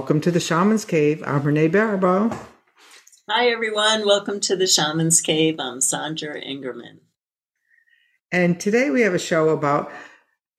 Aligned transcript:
Hello, 0.00 0.06
everyone, 0.06 0.16
and 0.16 0.16
welcome 0.16 0.20
to 0.22 0.30
the 0.30 0.40
Shaman's 0.40 0.84
Cave. 0.86 1.22
I'm 1.26 1.42
Renee 1.42 1.68
Baribeau. 1.68 2.38
Hi, 3.28 3.48
everyone. 3.48 4.06
Welcome 4.06 4.40
to 4.40 4.56
the 4.56 4.66
Shaman's 4.66 5.20
Cave. 5.20 5.60
I'm 5.60 5.82
Sandra 5.82 6.40
Ingerman. 6.40 7.00
And 8.32 8.58
today 8.58 8.88
we 8.88 9.02
have 9.02 9.12
a 9.12 9.18
show 9.18 9.50
about 9.50 9.92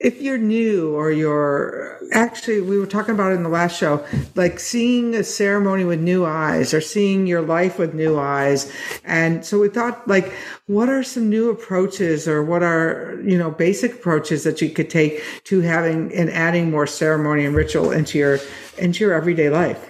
if 0.01 0.19
you're 0.19 0.37
new 0.37 0.95
or 0.95 1.11
you're 1.11 1.99
actually 2.11 2.59
we 2.59 2.79
were 2.79 2.87
talking 2.87 3.13
about 3.13 3.31
it 3.31 3.35
in 3.35 3.43
the 3.43 3.49
last 3.49 3.77
show 3.77 4.03
like 4.33 4.59
seeing 4.59 5.13
a 5.13 5.23
ceremony 5.23 5.85
with 5.85 5.99
new 5.99 6.25
eyes 6.25 6.73
or 6.73 6.81
seeing 6.81 7.27
your 7.27 7.41
life 7.41 7.77
with 7.77 7.93
new 7.93 8.17
eyes. 8.19 8.71
And 9.05 9.45
so 9.45 9.59
we 9.59 9.69
thought 9.69 10.07
like 10.07 10.33
what 10.65 10.89
are 10.89 11.03
some 11.03 11.29
new 11.29 11.51
approaches 11.51 12.27
or 12.27 12.43
what 12.43 12.63
are 12.63 13.21
you 13.23 13.37
know 13.37 13.51
basic 13.51 13.93
approaches 13.93 14.43
that 14.43 14.59
you 14.59 14.71
could 14.71 14.89
take 14.89 15.21
to 15.45 15.61
having 15.61 16.11
and 16.13 16.31
adding 16.31 16.71
more 16.71 16.87
ceremony 16.87 17.45
and 17.45 17.55
ritual 17.55 17.91
into 17.91 18.17
your 18.17 18.39
into 18.79 19.03
your 19.05 19.13
everyday 19.13 19.49
life? 19.49 19.87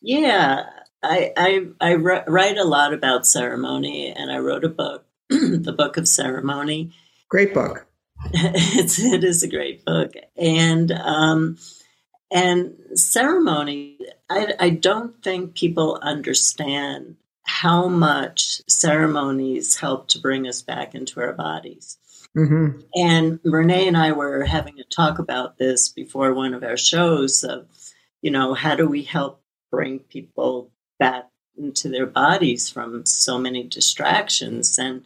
Yeah 0.00 0.66
i 1.02 1.32
i, 1.36 1.66
I 1.80 1.94
write 1.94 2.56
a 2.56 2.64
lot 2.64 2.94
about 2.94 3.26
ceremony 3.26 4.12
and 4.16 4.32
i 4.32 4.38
wrote 4.38 4.64
a 4.64 4.68
book 4.70 5.04
the 5.28 5.74
book 5.76 5.96
of 5.96 6.08
ceremony. 6.08 6.92
Great 7.28 7.52
book 7.52 7.86
it's 8.32 8.98
it 8.98 9.24
is 9.24 9.42
a 9.42 9.48
great 9.48 9.84
book, 9.84 10.12
and 10.36 10.92
um, 10.92 11.58
and 12.30 12.74
ceremony. 12.94 13.98
I, 14.28 14.54
I 14.58 14.70
don't 14.70 15.22
think 15.22 15.54
people 15.54 15.98
understand 16.02 17.16
how 17.44 17.88
much 17.88 18.60
ceremonies 18.68 19.76
help 19.76 20.08
to 20.08 20.18
bring 20.18 20.48
us 20.48 20.62
back 20.62 20.94
into 20.94 21.20
our 21.20 21.32
bodies. 21.32 21.96
Mm-hmm. 22.36 22.80
And 22.94 23.40
Renee 23.44 23.86
and 23.86 23.96
I 23.96 24.12
were 24.12 24.44
having 24.44 24.78
a 24.78 24.84
talk 24.84 25.18
about 25.18 25.56
this 25.56 25.88
before 25.88 26.34
one 26.34 26.54
of 26.54 26.64
our 26.64 26.76
shows 26.76 27.44
of, 27.44 27.66
you 28.20 28.30
know, 28.30 28.52
how 28.52 28.74
do 28.74 28.86
we 28.86 29.02
help 29.02 29.42
bring 29.70 30.00
people 30.00 30.70
back 30.98 31.28
into 31.56 31.88
their 31.88 32.06
bodies 32.06 32.68
from 32.68 33.06
so 33.06 33.38
many 33.38 33.62
distractions? 33.62 34.78
And 34.78 35.04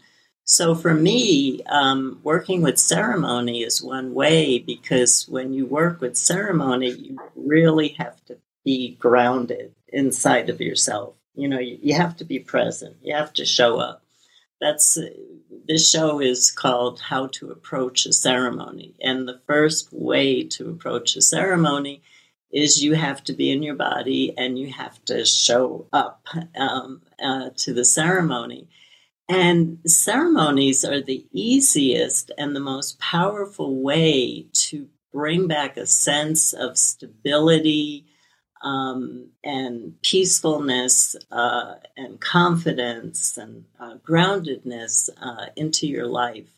so 0.50 0.74
for 0.74 0.92
me, 0.92 1.62
um, 1.66 2.18
working 2.24 2.60
with 2.60 2.76
ceremony 2.76 3.62
is 3.62 3.80
one 3.80 4.14
way 4.14 4.58
because 4.58 5.28
when 5.28 5.52
you 5.52 5.64
work 5.64 6.00
with 6.00 6.16
ceremony, 6.16 6.90
you 6.90 7.18
really 7.36 7.90
have 8.00 8.20
to 8.24 8.36
be 8.64 8.96
grounded 8.96 9.72
inside 9.86 10.50
of 10.50 10.60
yourself. 10.60 11.14
You 11.36 11.46
know, 11.46 11.60
you, 11.60 11.78
you 11.80 11.94
have 11.94 12.16
to 12.16 12.24
be 12.24 12.40
present. 12.40 12.96
You 13.00 13.14
have 13.14 13.32
to 13.34 13.44
show 13.44 13.78
up. 13.78 14.02
That's 14.60 14.98
this 15.68 15.88
show 15.88 16.20
is 16.20 16.50
called 16.50 16.98
"How 16.98 17.28
to 17.28 17.52
Approach 17.52 18.04
a 18.06 18.12
Ceremony," 18.12 18.96
and 19.00 19.28
the 19.28 19.40
first 19.46 19.92
way 19.92 20.42
to 20.42 20.68
approach 20.68 21.14
a 21.14 21.22
ceremony 21.22 22.02
is 22.50 22.82
you 22.82 22.94
have 22.94 23.22
to 23.22 23.34
be 23.34 23.52
in 23.52 23.62
your 23.62 23.76
body 23.76 24.34
and 24.36 24.58
you 24.58 24.72
have 24.72 25.00
to 25.04 25.24
show 25.24 25.86
up 25.92 26.26
um, 26.56 27.02
uh, 27.22 27.50
to 27.58 27.72
the 27.72 27.84
ceremony. 27.84 28.66
And 29.30 29.78
ceremonies 29.86 30.84
are 30.84 31.00
the 31.00 31.24
easiest 31.30 32.32
and 32.36 32.54
the 32.54 32.60
most 32.60 32.98
powerful 32.98 33.80
way 33.80 34.48
to 34.54 34.88
bring 35.12 35.46
back 35.46 35.76
a 35.76 35.86
sense 35.86 36.52
of 36.52 36.76
stability 36.76 38.06
um, 38.62 39.28
and 39.44 39.94
peacefulness 40.02 41.14
uh, 41.30 41.76
and 41.96 42.20
confidence 42.20 43.38
and 43.38 43.66
uh, 43.78 43.98
groundedness 43.98 45.08
uh, 45.22 45.46
into 45.54 45.86
your 45.86 46.06
life. 46.06 46.48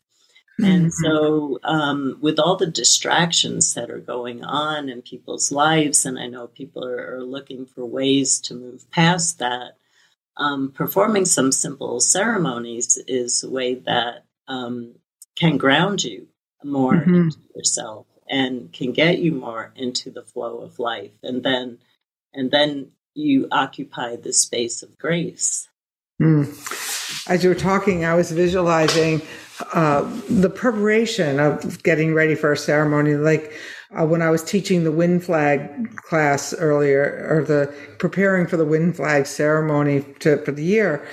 And 0.57 0.87
mm-hmm. 0.87 1.05
so, 1.05 1.59
um, 1.63 2.17
with 2.21 2.39
all 2.39 2.55
the 2.55 2.67
distractions 2.67 3.75
that 3.75 3.91
are 3.91 3.99
going 3.99 4.43
on 4.43 4.89
in 4.89 5.03
people's 5.03 5.51
lives, 5.51 6.07
and 6.07 6.17
I 6.17 6.25
know 6.25 6.47
people 6.47 6.83
are, 6.83 7.17
are 7.17 7.23
looking 7.23 7.67
for 7.67 7.85
ways 7.85 8.39
to 8.41 8.55
move 8.55 8.89
past 8.89 9.37
that, 9.39 9.77
um, 10.37 10.71
performing 10.71 11.25
some 11.25 11.51
simple 11.51 11.99
ceremonies 11.99 12.97
is 13.07 13.43
a 13.43 13.49
way 13.49 13.75
that 13.75 14.25
um, 14.47 14.95
can 15.35 15.57
ground 15.57 16.03
you 16.03 16.27
more 16.63 16.93
mm-hmm. 16.93 17.13
into 17.13 17.37
yourself 17.55 18.05
and 18.29 18.71
can 18.71 18.91
get 18.91 19.19
you 19.19 19.31
more 19.31 19.71
into 19.75 20.09
the 20.09 20.23
flow 20.23 20.59
of 20.59 20.79
life 20.79 21.11
and 21.21 21.43
then 21.43 21.77
and 22.33 22.51
then 22.51 22.91
you 23.13 23.47
occupy 23.51 24.15
the 24.15 24.33
space 24.33 24.81
of 24.81 24.97
grace 24.97 25.67
mm. 26.21 26.47
as 27.29 27.43
you 27.43 27.49
were 27.49 27.55
talking 27.55 28.05
i 28.05 28.15
was 28.15 28.31
visualizing 28.31 29.21
uh, 29.73 30.01
the 30.29 30.49
preparation 30.49 31.39
of 31.39 31.83
getting 31.83 32.13
ready 32.13 32.33
for 32.33 32.53
a 32.53 32.57
ceremony 32.57 33.15
like 33.15 33.53
uh, 33.99 34.05
when 34.05 34.21
I 34.21 34.29
was 34.29 34.43
teaching 34.43 34.83
the 34.83 34.91
wind 34.91 35.23
flag 35.23 35.95
class 35.97 36.53
earlier, 36.53 37.27
or 37.29 37.43
the 37.43 37.73
preparing 37.99 38.47
for 38.47 38.57
the 38.57 38.65
wind 38.65 38.95
flag 38.95 39.25
ceremony 39.25 40.01
to, 40.19 40.37
for 40.43 40.51
the 40.51 40.63
year, 40.63 41.05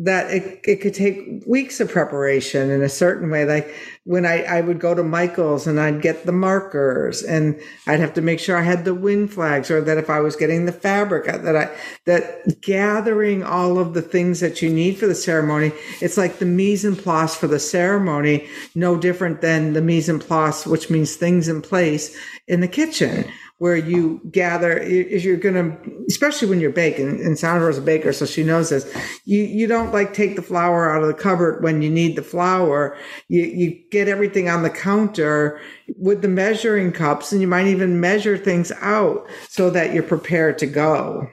that 0.00 0.30
it, 0.32 0.60
it 0.62 0.76
could 0.80 0.94
take 0.94 1.42
weeks 1.44 1.80
of 1.80 1.90
preparation 1.90 2.70
in 2.70 2.82
a 2.82 2.88
certain 2.88 3.30
way. 3.30 3.44
Like 3.44 3.74
when 4.04 4.24
I, 4.24 4.44
I 4.44 4.60
would 4.60 4.78
go 4.78 4.94
to 4.94 5.02
Michael's 5.02 5.66
and 5.66 5.80
I'd 5.80 6.00
get 6.00 6.24
the 6.24 6.30
markers 6.30 7.24
and 7.24 7.60
I'd 7.84 7.98
have 7.98 8.14
to 8.14 8.22
make 8.22 8.38
sure 8.38 8.56
I 8.56 8.62
had 8.62 8.84
the 8.84 8.94
wind 8.94 9.32
flags 9.32 9.72
or 9.72 9.80
that 9.80 9.98
if 9.98 10.08
I 10.08 10.20
was 10.20 10.36
getting 10.36 10.66
the 10.66 10.72
fabric 10.72 11.28
uh, 11.28 11.38
that 11.38 11.56
I, 11.56 11.76
that 12.06 12.60
gathering 12.60 13.42
all 13.42 13.80
of 13.80 13.92
the 13.94 14.02
things 14.02 14.38
that 14.38 14.62
you 14.62 14.70
need 14.70 14.98
for 14.98 15.08
the 15.08 15.16
ceremony, 15.16 15.72
it's 16.00 16.16
like 16.16 16.38
the 16.38 16.46
mise 16.46 16.84
en 16.84 16.94
place 16.94 17.34
for 17.34 17.48
the 17.48 17.58
ceremony, 17.58 18.48
no 18.76 18.96
different 18.96 19.40
than 19.40 19.72
the 19.72 19.82
mise 19.82 20.08
en 20.08 20.20
place, 20.20 20.64
which 20.64 20.90
means 20.90 21.16
things 21.16 21.48
in 21.48 21.60
place 21.60 22.16
in 22.46 22.60
the 22.60 22.68
kitchen 22.68 23.28
where 23.58 23.76
you 23.76 24.20
gather 24.30 24.76
is 24.76 25.24
you're 25.24 25.36
going 25.36 25.54
to 25.54 26.04
especially 26.08 26.48
when 26.48 26.60
you're 26.60 26.70
baking 26.70 27.08
and 27.08 27.38
Sandra's 27.38 27.78
a 27.78 27.82
baker 27.82 28.12
so 28.12 28.24
she 28.24 28.44
knows 28.44 28.70
this 28.70 28.90
you 29.24 29.42
you 29.42 29.66
don't 29.66 29.92
like 29.92 30.14
take 30.14 30.36
the 30.36 30.42
flour 30.42 30.90
out 30.90 31.02
of 31.02 31.08
the 31.08 31.14
cupboard 31.14 31.62
when 31.62 31.82
you 31.82 31.90
need 31.90 32.16
the 32.16 32.22
flour. 32.22 32.96
You 33.28 33.42
you 33.42 33.82
get 33.90 34.08
everything 34.08 34.48
on 34.48 34.62
the 34.62 34.70
counter 34.70 35.60
with 35.96 36.22
the 36.22 36.28
measuring 36.28 36.92
cups 36.92 37.32
and 37.32 37.40
you 37.40 37.48
might 37.48 37.66
even 37.66 38.00
measure 38.00 38.38
things 38.38 38.72
out 38.80 39.26
so 39.48 39.70
that 39.70 39.92
you're 39.92 40.02
prepared 40.02 40.58
to 40.58 40.66
go. 40.66 41.28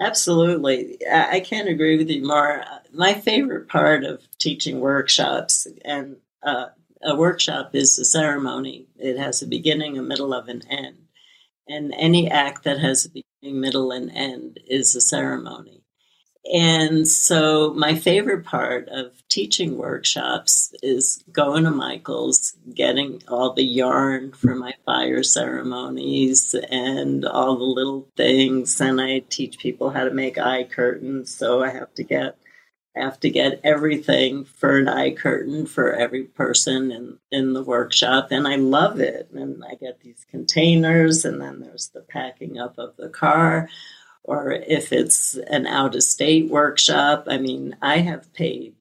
Absolutely. 0.00 0.98
I 1.10 1.40
can't 1.40 1.68
agree 1.68 1.96
with 1.96 2.10
you 2.10 2.26
more. 2.26 2.64
My 2.92 3.14
favorite 3.14 3.68
part 3.68 4.04
of 4.04 4.26
teaching 4.38 4.80
workshops 4.80 5.66
and 5.84 6.16
uh, 6.42 6.66
a 7.02 7.14
workshop 7.14 7.74
is 7.74 7.98
a 7.98 8.04
ceremony. 8.04 8.86
It 8.96 9.18
has 9.18 9.40
a 9.40 9.46
beginning 9.46 9.96
a 9.96 10.02
middle 10.02 10.34
of 10.34 10.48
an 10.48 10.62
end 10.68 11.03
and 11.68 11.94
any 11.96 12.30
act 12.30 12.64
that 12.64 12.78
has 12.78 13.04
a 13.06 13.10
beginning, 13.10 13.60
middle, 13.60 13.90
and 13.92 14.10
end 14.10 14.60
is 14.66 14.94
a 14.94 15.00
ceremony. 15.00 15.82
And 16.52 17.08
so, 17.08 17.72
my 17.74 17.94
favorite 17.94 18.44
part 18.44 18.88
of 18.90 19.12
teaching 19.30 19.78
workshops 19.78 20.74
is 20.82 21.24
going 21.32 21.64
to 21.64 21.70
Michael's, 21.70 22.52
getting 22.74 23.22
all 23.28 23.54
the 23.54 23.64
yarn 23.64 24.32
for 24.32 24.54
my 24.54 24.74
fire 24.84 25.22
ceremonies 25.22 26.54
and 26.70 27.24
all 27.24 27.56
the 27.56 27.64
little 27.64 28.08
things. 28.16 28.78
And 28.80 29.00
I 29.00 29.20
teach 29.30 29.58
people 29.58 29.88
how 29.88 30.04
to 30.04 30.10
make 30.10 30.36
eye 30.36 30.64
curtains. 30.64 31.34
So, 31.34 31.62
I 31.64 31.70
have 31.70 31.94
to 31.94 32.04
get 32.04 32.36
have 32.94 33.18
to 33.20 33.30
get 33.30 33.60
everything 33.64 34.44
for 34.44 34.78
an 34.78 34.88
eye 34.88 35.12
curtain 35.12 35.66
for 35.66 35.92
every 35.92 36.24
person 36.24 36.92
in, 36.92 37.18
in 37.30 37.52
the 37.52 37.62
workshop. 37.62 38.28
And 38.30 38.46
I 38.46 38.56
love 38.56 39.00
it. 39.00 39.28
And 39.32 39.64
I 39.64 39.74
get 39.74 40.00
these 40.00 40.24
containers, 40.30 41.24
and 41.24 41.40
then 41.40 41.60
there's 41.60 41.88
the 41.88 42.02
packing 42.02 42.58
up 42.58 42.78
of 42.78 42.96
the 42.96 43.08
car. 43.08 43.68
Or 44.22 44.52
if 44.52 44.92
it's 44.92 45.34
an 45.34 45.66
out 45.66 45.94
of 45.94 46.02
state 46.02 46.48
workshop, 46.48 47.24
I 47.28 47.38
mean, 47.38 47.76
I 47.82 47.98
have 47.98 48.32
paid 48.32 48.74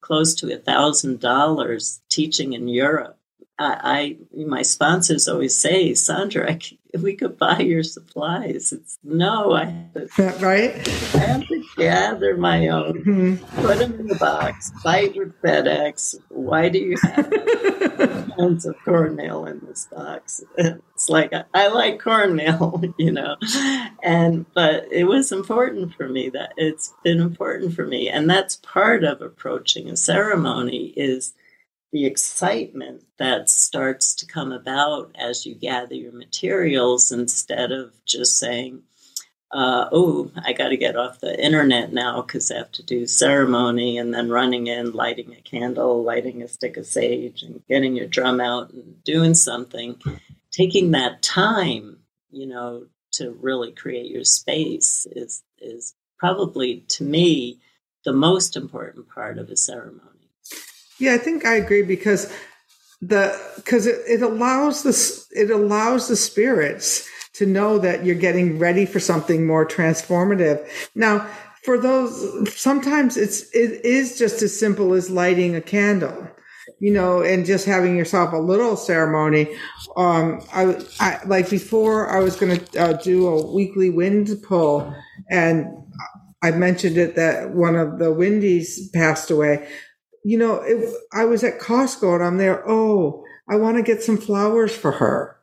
close 0.00 0.34
to 0.36 0.54
a 0.54 0.58
thousand 0.58 1.20
dollars 1.20 2.00
teaching 2.08 2.52
in 2.52 2.68
Europe. 2.68 3.18
I, 3.58 4.16
I, 4.32 4.42
my 4.44 4.62
sponsors 4.62 5.26
always 5.26 5.58
say, 5.58 5.94
Sandra, 5.94 6.52
I, 6.52 6.58
we 7.00 7.14
could 7.14 7.38
buy 7.38 7.58
your 7.58 7.82
supplies. 7.82 8.72
It's 8.72 8.98
no, 9.02 9.52
I 9.52 9.64
have 9.64 9.92
to, 10.16 10.44
right. 10.44 10.74
I 11.14 11.18
have 11.18 11.46
to 11.48 11.64
gather 11.76 12.36
my 12.36 12.68
own, 12.68 13.04
mm-hmm. 13.04 13.62
put 13.62 13.78
them 13.78 13.98
in 14.00 14.06
the 14.06 14.16
box, 14.16 14.72
fight 14.82 15.16
with 15.16 15.40
FedEx. 15.42 16.16
Why 16.28 16.68
do 16.68 16.78
you 16.78 16.96
have 17.02 18.36
tons 18.36 18.66
of 18.66 18.76
cornmeal 18.84 19.46
in 19.46 19.60
this 19.66 19.88
box? 19.90 20.42
It's 20.56 21.08
like 21.08 21.32
I, 21.32 21.44
I 21.54 21.68
like 21.68 22.00
cornmeal, 22.00 22.82
you 22.98 23.12
know, 23.12 23.36
and 24.02 24.46
but 24.54 24.90
it 24.90 25.04
was 25.04 25.32
important 25.32 25.94
for 25.94 26.08
me 26.08 26.30
that 26.30 26.52
it's 26.56 26.94
been 27.04 27.20
important 27.20 27.74
for 27.74 27.86
me, 27.86 28.08
and 28.08 28.28
that's 28.28 28.56
part 28.56 29.04
of 29.04 29.20
approaching 29.20 29.90
a 29.90 29.96
ceremony 29.96 30.92
is 30.96 31.34
the 31.92 32.06
excitement 32.06 33.04
that 33.18 33.48
starts 33.50 34.14
to 34.16 34.26
come 34.26 34.52
about 34.52 35.14
as 35.18 35.46
you 35.46 35.54
gather 35.54 35.94
your 35.94 36.12
materials 36.12 37.12
instead 37.12 37.72
of 37.72 37.92
just 38.04 38.38
saying, 38.38 38.82
uh, 39.50 39.88
oh, 39.92 40.30
I 40.44 40.52
got 40.52 40.68
to 40.68 40.76
get 40.76 40.96
off 40.96 41.20
the 41.20 41.42
internet 41.42 41.92
now 41.92 42.20
because 42.20 42.50
I 42.50 42.58
have 42.58 42.72
to 42.72 42.82
do 42.82 43.06
ceremony 43.06 43.96
and 43.96 44.12
then 44.12 44.28
running 44.28 44.66
in, 44.66 44.92
lighting 44.92 45.32
a 45.32 45.40
candle, 45.40 46.02
lighting 46.02 46.42
a 46.42 46.48
stick 46.48 46.76
of 46.76 46.86
sage, 46.86 47.42
and 47.42 47.62
getting 47.68 47.96
your 47.96 48.08
drum 48.08 48.40
out 48.40 48.72
and 48.72 49.02
doing 49.04 49.34
something 49.34 49.96
taking 50.52 50.90
that 50.92 51.22
time, 51.22 51.98
you 52.30 52.46
know, 52.46 52.86
to 53.12 53.30
really 53.40 53.72
create 53.72 54.10
your 54.10 54.24
space 54.24 55.06
is 55.12 55.42
is 55.58 55.94
probably 56.18 56.84
to 56.88 57.04
me 57.04 57.58
the 58.04 58.12
most 58.12 58.56
important 58.56 59.08
part 59.08 59.38
of 59.38 59.50
a 59.50 59.56
ceremony. 59.56 60.17
Yeah, 60.98 61.14
I 61.14 61.18
think 61.18 61.46
I 61.46 61.54
agree 61.54 61.82
because 61.82 62.32
the 63.00 63.38
because 63.56 63.86
it, 63.86 64.00
it 64.08 64.22
allows 64.22 64.82
this 64.82 65.28
it 65.30 65.50
allows 65.50 66.08
the 66.08 66.16
spirits 66.16 67.08
to 67.34 67.46
know 67.46 67.78
that 67.78 68.04
you're 68.04 68.16
getting 68.16 68.58
ready 68.58 68.84
for 68.84 68.98
something 68.98 69.46
more 69.46 69.64
transformative. 69.64 70.68
Now, 70.94 71.28
for 71.64 71.78
those 71.78 72.52
sometimes 72.54 73.16
it's 73.16 73.42
it 73.54 73.84
is 73.84 74.18
just 74.18 74.42
as 74.42 74.58
simple 74.58 74.94
as 74.94 75.10
lighting 75.10 75.54
a 75.54 75.60
candle 75.60 76.28
you 76.80 76.92
know, 76.92 77.22
and 77.22 77.44
just 77.44 77.66
having 77.66 77.96
yourself 77.96 78.32
a 78.32 78.36
little 78.36 78.76
ceremony. 78.76 79.48
Um, 79.96 80.40
I, 80.52 80.76
I 81.00 81.20
like 81.26 81.50
before 81.50 82.08
I 82.10 82.20
was 82.20 82.36
going 82.36 82.58
to 82.58 82.80
uh, 82.80 82.92
do 82.94 83.26
a 83.26 83.52
weekly 83.52 83.90
wind 83.90 84.30
pull, 84.42 84.94
and 85.30 85.66
I 86.42 86.52
mentioned 86.52 86.96
it 86.96 87.16
that 87.16 87.50
one 87.50 87.74
of 87.74 87.98
the 87.98 88.12
Windies 88.12 88.88
passed 88.90 89.30
away. 89.30 89.68
You 90.24 90.38
know, 90.38 90.56
it, 90.56 90.94
I 91.12 91.24
was 91.24 91.44
at 91.44 91.60
Costco 91.60 92.14
and 92.16 92.24
I'm 92.24 92.38
there. 92.38 92.68
Oh, 92.68 93.24
I 93.48 93.56
want 93.56 93.76
to 93.76 93.82
get 93.82 94.02
some 94.02 94.18
flowers 94.18 94.74
for 94.74 94.92
her. 94.92 95.36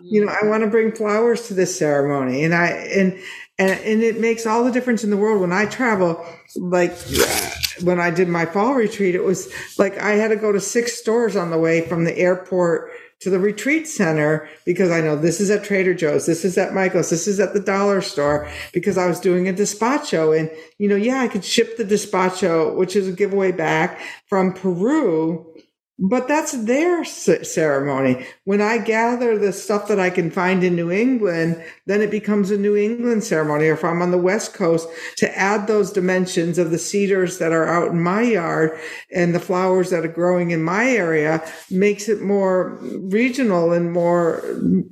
You 0.00 0.24
know, 0.24 0.30
I 0.30 0.36
mm-hmm. 0.36 0.48
want 0.48 0.64
to 0.64 0.70
bring 0.70 0.92
flowers 0.92 1.48
to 1.48 1.54
this 1.54 1.78
ceremony, 1.78 2.44
and 2.44 2.54
I 2.54 2.66
and 2.66 3.18
and 3.58 3.70
and 3.80 4.02
it 4.02 4.20
makes 4.20 4.44
all 4.44 4.62
the 4.62 4.70
difference 4.70 5.04
in 5.04 5.10
the 5.10 5.16
world 5.16 5.40
when 5.40 5.52
I 5.52 5.64
travel. 5.64 6.22
Like 6.54 6.92
uh, 6.92 7.50
when 7.82 7.98
I 7.98 8.10
did 8.10 8.28
my 8.28 8.44
fall 8.44 8.74
retreat, 8.74 9.14
it 9.14 9.24
was 9.24 9.50
like 9.78 9.96
I 9.96 10.12
had 10.12 10.28
to 10.28 10.36
go 10.36 10.52
to 10.52 10.60
six 10.60 10.98
stores 11.00 11.34
on 11.34 11.50
the 11.50 11.58
way 11.58 11.80
from 11.80 12.04
the 12.04 12.16
airport 12.16 12.90
to 13.20 13.30
the 13.30 13.38
retreat 13.38 13.88
center 13.88 14.48
because 14.64 14.90
I 14.90 15.00
know 15.00 15.16
this 15.16 15.40
is 15.40 15.50
at 15.50 15.64
Trader 15.64 15.94
Joe's, 15.94 16.26
this 16.26 16.44
is 16.44 16.58
at 16.58 16.74
Michael's, 16.74 17.10
this 17.10 17.26
is 17.26 17.40
at 17.40 17.54
the 17.54 17.60
dollar 17.60 18.00
store 18.00 18.48
because 18.72 18.98
I 18.98 19.06
was 19.06 19.20
doing 19.20 19.48
a 19.48 19.52
despacho. 19.52 20.38
And, 20.38 20.50
you 20.78 20.88
know, 20.88 20.96
yeah, 20.96 21.20
I 21.20 21.28
could 21.28 21.44
ship 21.44 21.76
the 21.76 21.84
despacho, 21.84 22.74
which 22.76 22.94
is 22.94 23.08
a 23.08 23.12
giveaway 23.12 23.52
back 23.52 24.00
from 24.26 24.52
Peru 24.52 25.55
but 25.98 26.28
that's 26.28 26.52
their 26.52 27.04
ceremony. 27.04 28.26
When 28.44 28.60
I 28.60 28.78
gather 28.78 29.38
the 29.38 29.52
stuff 29.52 29.88
that 29.88 29.98
I 29.98 30.10
can 30.10 30.30
find 30.30 30.62
in 30.62 30.76
New 30.76 30.90
England, 30.90 31.64
then 31.86 32.02
it 32.02 32.10
becomes 32.10 32.50
a 32.50 32.58
New 32.58 32.76
England 32.76 33.24
ceremony. 33.24 33.66
Or 33.68 33.74
if 33.74 33.84
I'm 33.84 34.02
on 34.02 34.10
the 34.10 34.18
West 34.18 34.52
Coast, 34.52 34.88
to 35.16 35.38
add 35.38 35.66
those 35.66 35.90
dimensions 35.90 36.58
of 36.58 36.70
the 36.70 36.78
cedars 36.78 37.38
that 37.38 37.52
are 37.52 37.66
out 37.66 37.92
in 37.92 38.02
my 38.02 38.22
yard 38.22 38.78
and 39.14 39.34
the 39.34 39.40
flowers 39.40 39.90
that 39.90 40.04
are 40.04 40.08
growing 40.08 40.50
in 40.50 40.62
my 40.62 40.90
area 40.90 41.42
makes 41.70 42.08
it 42.08 42.20
more 42.20 42.78
regional 42.82 43.72
and 43.72 43.90
more, 43.90 44.44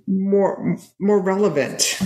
more, 0.06 0.78
more 0.98 1.20
relevant. 1.20 1.98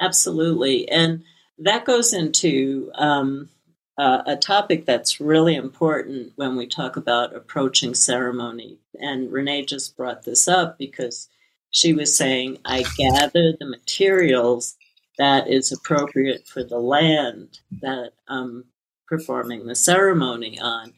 Absolutely. 0.00 0.88
And 0.88 1.22
that 1.58 1.84
goes 1.84 2.12
into, 2.12 2.90
um, 2.96 3.48
uh, 3.96 4.22
a 4.26 4.36
topic 4.36 4.86
that's 4.86 5.20
really 5.20 5.54
important 5.54 6.32
when 6.36 6.56
we 6.56 6.66
talk 6.66 6.96
about 6.96 7.34
approaching 7.34 7.94
ceremony. 7.94 8.78
And 9.00 9.30
Renee 9.30 9.64
just 9.64 9.96
brought 9.96 10.24
this 10.24 10.48
up 10.48 10.78
because 10.78 11.28
she 11.70 11.92
was 11.92 12.16
saying, 12.16 12.58
I 12.64 12.84
gather 12.96 13.52
the 13.52 13.66
materials 13.66 14.76
that 15.18 15.48
is 15.48 15.70
appropriate 15.70 16.46
for 16.46 16.64
the 16.64 16.78
land 16.78 17.60
that 17.80 18.12
I'm 18.28 18.64
performing 19.06 19.66
the 19.66 19.74
ceremony 19.74 20.58
on. 20.60 20.92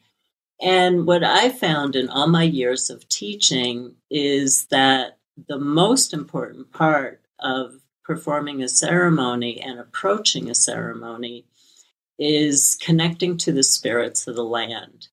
And 0.60 1.06
what 1.06 1.22
I 1.22 1.50
found 1.50 1.96
in 1.96 2.08
all 2.08 2.28
my 2.28 2.44
years 2.44 2.88
of 2.88 3.08
teaching 3.08 3.94
is 4.10 4.66
that 4.66 5.18
the 5.48 5.58
most 5.58 6.14
important 6.14 6.72
part 6.72 7.20
of 7.40 7.74
performing 8.04 8.62
a 8.62 8.68
ceremony 8.68 9.60
and 9.60 9.78
approaching 9.78 10.48
a 10.48 10.54
ceremony 10.54 11.44
is 12.18 12.78
connecting 12.80 13.36
to 13.38 13.52
the 13.52 13.62
spirits 13.62 14.26
of 14.26 14.36
the 14.36 14.44
land. 14.44 15.08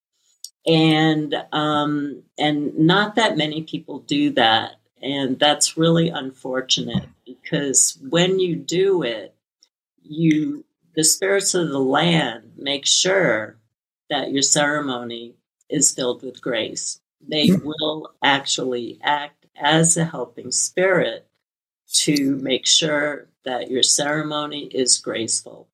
And 0.66 1.36
um, 1.52 2.24
and 2.38 2.78
not 2.78 3.16
that 3.16 3.38
many 3.38 3.64
people 3.64 4.00
do 4.00 4.32
that. 4.32 4.76
And 5.02 5.38
that's 5.38 5.78
really 5.78 6.08
unfortunate 6.08 7.10
because 7.26 7.98
when 8.10 8.40
you 8.40 8.56
do 8.56 9.04
it, 9.04 9.36
you 10.02 10.64
the 10.96 11.04
spirits 11.04 11.54
of 11.54 11.70
the 11.70 11.80
land 11.80 12.54
make 12.58 12.86
sure 12.86 13.58
that 14.10 14.32
your 14.32 14.42
ceremony 14.42 15.36
is 15.70 15.92
filled 15.92 16.24
with 16.24 16.42
grace. 16.42 17.02
They 17.28 17.48
mm-hmm. 17.48 17.66
will 17.66 18.12
actually 18.24 19.00
act 19.02 19.46
as 19.56 19.98
a 19.98 20.06
helping 20.06 20.52
spirit 20.52 21.28
to 21.94 22.38
make 22.38 22.66
sure 22.66 23.28
that 23.44 23.70
your 23.70 23.84
ceremony 23.84 24.66
is 24.66 24.98
graceful 24.98 25.68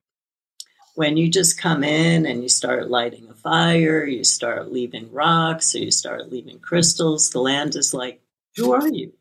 when 1.00 1.16
you 1.16 1.30
just 1.30 1.58
come 1.58 1.82
in 1.82 2.26
and 2.26 2.44
you 2.44 2.50
start 2.50 2.90
lighting 2.90 3.26
a 3.30 3.34
fire, 3.34 4.04
you 4.04 4.22
start 4.26 4.70
leaving 4.70 5.10
rocks, 5.14 5.74
or 5.74 5.78
you 5.78 5.92
start 5.92 6.30
leaving 6.30 6.60
crystals, 6.60 7.30
the 7.30 7.40
land 7.40 7.74
is 7.78 7.94
like, 7.94 8.22
who 8.58 8.74
are 8.74 8.86
you? 8.86 9.14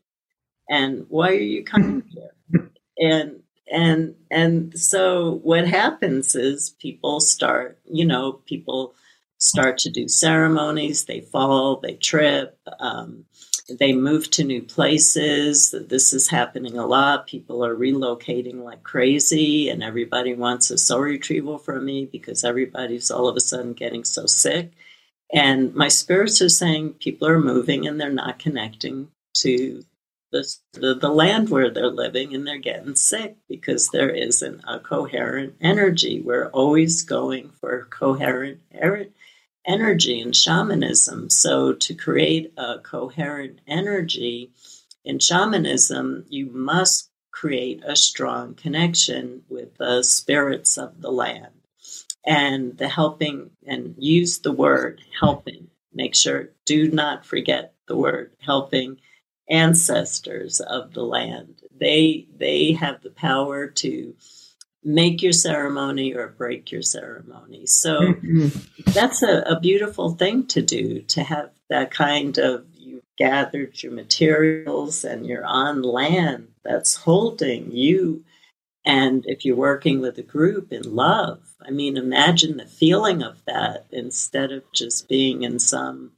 And 0.69 1.05
why 1.07 1.29
are 1.29 1.47
you 1.55 1.63
coming 1.63 2.03
here? 2.53 2.69
And 2.97 3.43
and 3.71 4.15
and 4.29 4.77
so 4.77 5.39
what 5.41 5.65
happens 5.69 6.35
is 6.35 6.71
people 6.81 7.21
start, 7.21 7.79
you 7.89 8.03
know, 8.03 8.33
people 8.33 8.93
start 9.37 9.77
to 9.77 9.89
do 9.89 10.09
ceremonies, 10.09 11.05
they 11.05 11.21
fall, 11.21 11.79
they 11.79 11.93
trip, 11.93 12.59
um, 12.81 13.23
they 13.77 13.93
move 13.93 14.29
to 14.31 14.43
new 14.43 14.61
places. 14.61 15.73
This 15.87 16.13
is 16.13 16.27
happening 16.29 16.77
a 16.77 16.85
lot. 16.85 17.27
People 17.27 17.63
are 17.63 17.75
relocating 17.75 18.63
like 18.63 18.83
crazy, 18.83 19.69
and 19.69 19.83
everybody 19.83 20.33
wants 20.33 20.71
a 20.71 20.77
soul 20.77 21.01
retrieval 21.01 21.57
from 21.57 21.85
me 21.85 22.05
because 22.05 22.43
everybody's 22.43 23.11
all 23.11 23.27
of 23.27 23.35
a 23.35 23.41
sudden 23.41 23.73
getting 23.73 24.03
so 24.03 24.25
sick. 24.25 24.71
And 25.31 25.75
my 25.75 25.87
spirits 25.89 26.41
are 26.41 26.49
saying 26.49 26.93
people 26.93 27.27
are 27.27 27.39
moving 27.39 27.87
and 27.87 27.99
they're 27.99 28.09
not 28.09 28.39
connecting 28.39 29.09
to 29.37 29.83
the, 30.31 30.47
the, 30.73 30.95
the 30.95 31.09
land 31.09 31.49
where 31.49 31.69
they're 31.69 31.87
living 31.87 32.33
and 32.33 32.45
they're 32.47 32.57
getting 32.57 32.95
sick 32.95 33.37
because 33.47 33.89
there 33.89 34.09
isn't 34.09 34.61
a 34.67 34.79
coherent 34.79 35.55
energy. 35.61 36.21
We're 36.21 36.49
always 36.49 37.03
going 37.03 37.51
for 37.59 37.85
coherent 37.89 38.59
er, 38.81 39.05
energy 39.65 40.19
in 40.19 40.33
shamanism. 40.33 41.29
So, 41.29 41.73
to 41.73 41.93
create 41.93 42.53
a 42.57 42.79
coherent 42.79 43.61
energy 43.67 44.51
in 45.05 45.19
shamanism, 45.19 46.25
you 46.29 46.47
must 46.51 47.09
create 47.31 47.81
a 47.85 47.95
strong 47.95 48.55
connection 48.55 49.43
with 49.49 49.77
the 49.77 50.03
spirits 50.03 50.77
of 50.77 51.01
the 51.01 51.11
land 51.11 51.53
and 52.25 52.77
the 52.77 52.89
helping, 52.89 53.51
and 53.65 53.95
use 53.97 54.39
the 54.39 54.51
word 54.51 55.01
helping. 55.19 55.67
Make 55.93 56.15
sure, 56.15 56.49
do 56.65 56.91
not 56.91 57.25
forget 57.25 57.73
the 57.87 57.95
word 57.95 58.31
helping 58.39 58.99
ancestors 59.49 60.59
of 60.59 60.93
the 60.93 61.03
land. 61.03 61.55
They 61.77 62.27
they 62.37 62.73
have 62.73 63.01
the 63.01 63.09
power 63.09 63.67
to 63.67 64.15
make 64.83 65.21
your 65.21 65.33
ceremony 65.33 66.13
or 66.13 66.27
break 66.27 66.71
your 66.71 66.81
ceremony. 66.81 67.65
So 67.65 67.99
mm-hmm. 67.99 68.91
that's 68.91 69.21
a, 69.21 69.41
a, 69.41 69.59
beautiful 69.59 70.11
thing 70.11 70.47
to 70.47 70.61
do 70.61 71.01
to 71.01 71.23
have 71.23 71.51
that 71.69 71.91
kind 71.91 72.37
of 72.37 72.65
you've 72.75 73.03
gathered 73.17 73.83
your 73.83 73.91
materials 73.91 75.03
and 75.03 75.25
you're 75.25 75.45
on 75.45 75.81
land 75.81 76.47
that's 76.63 76.95
holding 76.95 77.71
you. 77.71 78.23
And 78.85 79.25
if 79.27 79.43
you're 79.43 79.57
working 79.57 79.99
with 79.99 80.17
a 80.17 80.23
group 80.23 80.71
in 80.71 80.95
love, 80.95 81.41
I 81.61 81.71
mean, 81.71 81.97
imagine 81.97 82.57
the 82.57 82.65
feeling 82.65 83.21
of 83.21 83.43
that 83.45 83.85
instead 83.91 84.51
of 84.51 84.63
just 84.71 85.09
being 85.09 85.43
in 85.43 85.59
some 85.59 86.11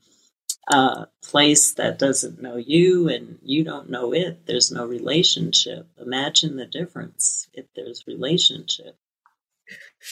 uh, 0.68 1.06
place 1.24 1.74
that 1.74 2.00
doesn't 2.00 2.42
know 2.42 2.56
you 2.56 3.10
and 3.10 3.40
you 3.44 3.64
don't 3.64 3.90
know 3.90 4.14
it, 4.14 4.46
there's 4.46 4.72
no 4.72 4.86
relationship. 4.86 5.88
Imagine 6.00 6.56
the 6.56 6.66
difference 6.66 7.48
if 7.54 7.66
there's 7.76 8.06
relationship. 8.08 8.98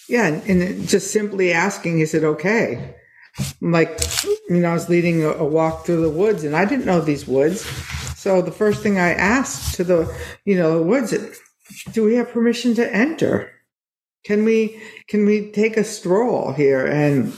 Yeah, 0.07 0.27
and 0.27 0.87
just 0.87 1.11
simply 1.11 1.51
asking, 1.51 1.99
is 1.99 2.13
it 2.13 2.23
okay? 2.23 2.95
Like, 3.61 3.99
you 4.49 4.59
know, 4.59 4.71
I 4.71 4.73
was 4.73 4.89
leading 4.89 5.23
a, 5.23 5.29
a 5.29 5.45
walk 5.45 5.85
through 5.85 6.01
the 6.01 6.09
woods 6.09 6.43
and 6.43 6.55
I 6.55 6.65
didn't 6.65 6.85
know 6.85 7.01
these 7.01 7.27
woods. 7.27 7.61
So 8.17 8.41
the 8.41 8.51
first 8.51 8.81
thing 8.81 8.99
I 8.99 9.13
asked 9.13 9.75
to 9.75 9.83
the, 9.83 10.13
you 10.45 10.57
know, 10.57 10.77
the 10.77 10.83
woods, 10.83 11.13
do 11.93 12.03
we 12.03 12.15
have 12.15 12.31
permission 12.31 12.73
to 12.75 12.93
enter? 12.93 13.51
Can 14.25 14.43
we, 14.43 14.81
can 15.07 15.25
we 15.25 15.51
take 15.51 15.77
a 15.77 15.83
stroll 15.83 16.51
here? 16.51 16.85
And, 16.85 17.33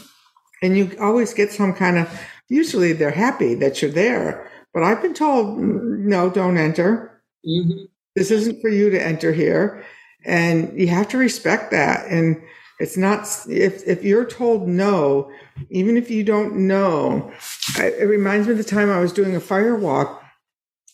and 0.64 0.78
you 0.78 0.96
always 1.00 1.34
get 1.34 1.52
some 1.52 1.74
kind 1.74 1.98
of 1.98 2.22
usually 2.52 2.92
they're 2.92 3.12
happy 3.12 3.56
that 3.56 3.82
you're 3.82 3.90
there. 3.90 4.52
But 4.74 4.84
I've 4.84 5.02
been 5.02 5.14
told, 5.14 5.58
no, 5.58 6.30
don't 6.30 6.58
enter. 6.58 7.24
Mm-hmm. 7.48 7.86
This 8.16 8.30
isn't 8.30 8.62
for 8.62 8.68
you 8.70 8.90
to 8.90 9.02
enter 9.02 9.32
here. 9.32 9.86
And 10.26 10.78
you 10.78 10.88
have 10.88 11.08
to 11.10 11.18
respect 11.18 11.72
that. 11.72 12.06
And 12.08 12.42
it's 12.80 12.98
not, 12.98 13.26
if, 13.50 13.88
if 13.88 14.04
you're 14.04 14.26
told 14.26 14.68
no, 14.68 15.32
even 15.70 15.96
if 15.96 16.12
you 16.12 16.24
don't 16.26 16.68
know, 16.68 17.32
it 17.78 18.08
reminds 18.08 18.48
me 18.48 18.52
of 18.52 18.58
the 18.58 18.66
time 18.66 18.92
I 18.92 19.00
was 19.00 19.14
doing 19.14 19.36
a 19.36 19.40
fire 19.40 19.76
walk 19.76 20.22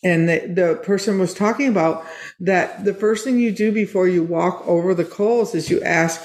and 0.04 0.28
the, 0.28 0.46
the 0.46 0.80
person 0.84 1.18
was 1.18 1.34
talking 1.34 1.68
about 1.68 2.06
that 2.38 2.84
the 2.84 2.94
first 2.94 3.24
thing 3.24 3.40
you 3.40 3.50
do 3.50 3.72
before 3.72 4.06
you 4.06 4.22
walk 4.22 4.62
over 4.64 4.94
the 4.94 5.04
coals 5.04 5.56
is 5.56 5.70
you 5.70 5.82
ask, 5.82 6.22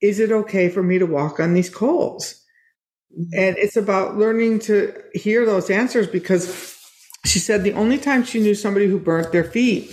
is 0.00 0.18
it 0.18 0.32
okay 0.32 0.70
for 0.70 0.82
me 0.82 0.98
to 0.98 1.04
walk 1.06 1.38
on 1.38 1.52
these 1.52 1.68
coals? 1.68 2.43
And 3.32 3.56
it's 3.58 3.76
about 3.76 4.16
learning 4.16 4.60
to 4.60 4.92
hear 5.12 5.46
those 5.46 5.70
answers 5.70 6.06
because 6.06 6.76
she 7.24 7.38
said 7.38 7.62
the 7.62 7.72
only 7.72 7.98
time 7.98 8.24
she 8.24 8.40
knew 8.40 8.54
somebody 8.54 8.86
who 8.86 8.98
burnt 8.98 9.32
their 9.32 9.44
feet 9.44 9.90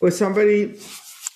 was 0.00 0.18
somebody 0.18 0.78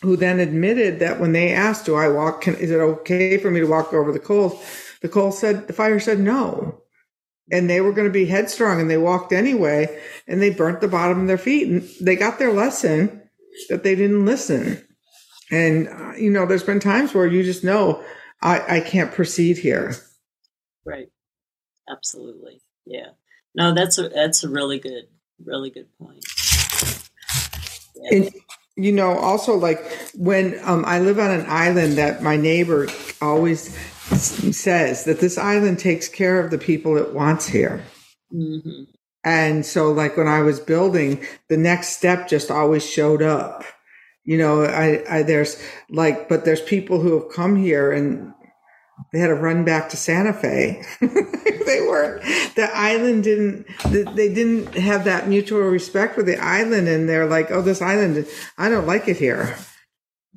who 0.02 0.16
then 0.16 0.40
admitted 0.40 0.98
that 0.98 1.20
when 1.20 1.32
they 1.32 1.52
asked, 1.52 1.86
do 1.86 1.94
I 1.94 2.08
walk, 2.08 2.42
can, 2.42 2.54
is 2.56 2.70
it 2.70 2.78
okay 2.78 3.38
for 3.38 3.50
me 3.50 3.60
to 3.60 3.66
walk 3.66 3.92
over 3.92 4.12
the 4.12 4.18
coals? 4.18 4.62
The 5.00 5.08
coal 5.08 5.32
said, 5.32 5.66
the 5.66 5.72
fire 5.72 6.00
said 6.00 6.20
no. 6.20 6.82
And 7.50 7.70
they 7.70 7.80
were 7.80 7.92
going 7.92 8.06
to 8.06 8.12
be 8.12 8.26
headstrong 8.26 8.80
and 8.80 8.90
they 8.90 8.98
walked 8.98 9.32
anyway 9.32 10.00
and 10.26 10.42
they 10.42 10.50
burnt 10.50 10.80
the 10.80 10.88
bottom 10.88 11.22
of 11.22 11.28
their 11.28 11.38
feet. 11.38 11.68
And 11.68 11.88
they 12.00 12.14
got 12.14 12.38
their 12.38 12.52
lesson 12.52 13.22
that 13.68 13.84
they 13.84 13.94
didn't 13.94 14.26
listen. 14.26 14.84
And 15.50 15.88
uh, 15.88 16.12
you 16.16 16.30
know 16.30 16.44
there's 16.44 16.62
been 16.62 16.78
times 16.78 17.14
where 17.14 17.26
you 17.26 17.42
just 17.42 17.64
know 17.64 18.04
i 18.42 18.76
i 18.76 18.80
can't 18.80 19.10
proceed 19.10 19.56
here. 19.56 19.94
Right 20.84 21.08
absolutely 21.90 22.60
yeah 22.86 23.08
no 23.54 23.74
that's 23.74 23.98
a 23.98 24.08
that's 24.08 24.44
a 24.44 24.48
really 24.48 24.78
good 24.78 25.04
really 25.44 25.70
good 25.70 25.88
point 25.98 26.24
yeah. 27.96 28.18
and 28.18 28.30
you 28.76 28.92
know 28.92 29.16
also 29.18 29.56
like 29.56 29.80
when 30.14 30.58
um, 30.64 30.84
i 30.86 30.98
live 30.98 31.18
on 31.18 31.30
an 31.30 31.44
island 31.48 31.94
that 31.94 32.22
my 32.22 32.36
neighbor 32.36 32.88
always 33.20 33.76
says 34.16 35.04
that 35.04 35.20
this 35.20 35.38
island 35.38 35.78
takes 35.78 36.08
care 36.08 36.40
of 36.42 36.50
the 36.50 36.58
people 36.58 36.96
it 36.96 37.12
wants 37.12 37.46
here. 37.46 37.82
Mm-hmm. 38.32 38.84
And 39.24 39.66
so, 39.66 39.92
like 39.92 40.16
when 40.16 40.28
I 40.28 40.40
was 40.40 40.60
building, 40.60 41.24
the 41.48 41.56
next 41.56 41.88
step 41.88 42.28
just 42.28 42.50
always 42.50 42.88
showed 42.88 43.22
up. 43.22 43.64
You 44.24 44.38
know, 44.38 44.64
I, 44.64 45.02
I 45.08 45.22
there's 45.22 45.62
like, 45.90 46.28
but 46.28 46.44
there's 46.44 46.62
people 46.62 47.00
who 47.00 47.20
have 47.20 47.32
come 47.32 47.56
here 47.56 47.92
and 47.92 48.32
they 49.12 49.18
had 49.18 49.28
to 49.28 49.34
run 49.34 49.64
back 49.64 49.88
to 49.90 49.96
Santa 49.96 50.32
Fe. 50.32 50.82
they 51.00 51.80
weren't, 51.80 52.22
the 52.54 52.68
island 52.74 53.24
didn't, 53.24 53.66
they 53.90 54.32
didn't 54.32 54.74
have 54.74 55.04
that 55.04 55.28
mutual 55.28 55.60
respect 55.60 56.14
for 56.14 56.22
the 56.22 56.38
island. 56.38 56.88
And 56.88 57.08
they're 57.08 57.26
like, 57.26 57.50
oh, 57.50 57.62
this 57.62 57.82
island, 57.82 58.26
I 58.56 58.68
don't 58.68 58.86
like 58.86 59.08
it 59.08 59.16
here 59.16 59.56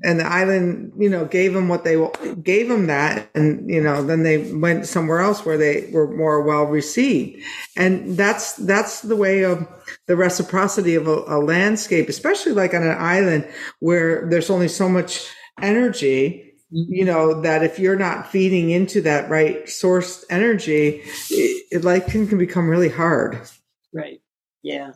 and 0.04 0.20
the 0.20 0.26
island, 0.26 0.94
you 0.98 1.10
know, 1.10 1.26
gave 1.26 1.54
them 1.54 1.68
what 1.68 1.84
they 1.84 1.96
gave 2.42 2.70
them 2.70 2.88
that, 2.88 3.30
and 3.36 3.70
you 3.70 3.82
know, 3.82 4.04
then 4.04 4.24
they 4.24 4.52
went 4.54 4.86
somewhere 4.86 5.20
else 5.20 5.46
where 5.46 5.58
they 5.58 5.90
were 5.92 6.16
more 6.16 6.42
well 6.42 6.64
received, 6.64 7.44
and 7.78 8.18
that's 8.18 8.54
that's 8.54 9.02
the 9.02 9.16
way 9.16 9.44
of 9.44 9.68
the 10.08 10.16
reciprocity 10.16 10.96
of 10.96 11.08
a, 11.08 11.24
a 11.28 11.40
landscape, 11.40 12.10
especially 12.10 12.54
like 12.54 12.74
on 12.74 12.84
an 12.84 12.98
island 12.98 13.48
where 13.80 14.28
there's 14.30 14.50
only 14.50 14.68
so 14.68 14.90
much 14.90 15.28
energy. 15.62 16.51
You 16.74 17.04
know 17.04 17.42
that 17.42 17.64
if 17.64 17.80
you're 17.80 17.98
not 17.98 18.32
feeding 18.32 18.72
into 18.72 19.02
that 19.02 19.30
right 19.30 19.68
source 19.68 20.24
energy, 20.30 21.02
it, 21.30 21.66
it 21.70 21.84
like 21.84 22.08
can, 22.08 22.28
can 22.28 22.38
become 22.38 22.70
really 22.70 22.88
hard. 22.88 23.42
Right. 23.94 24.22
Yeah. 24.64 24.94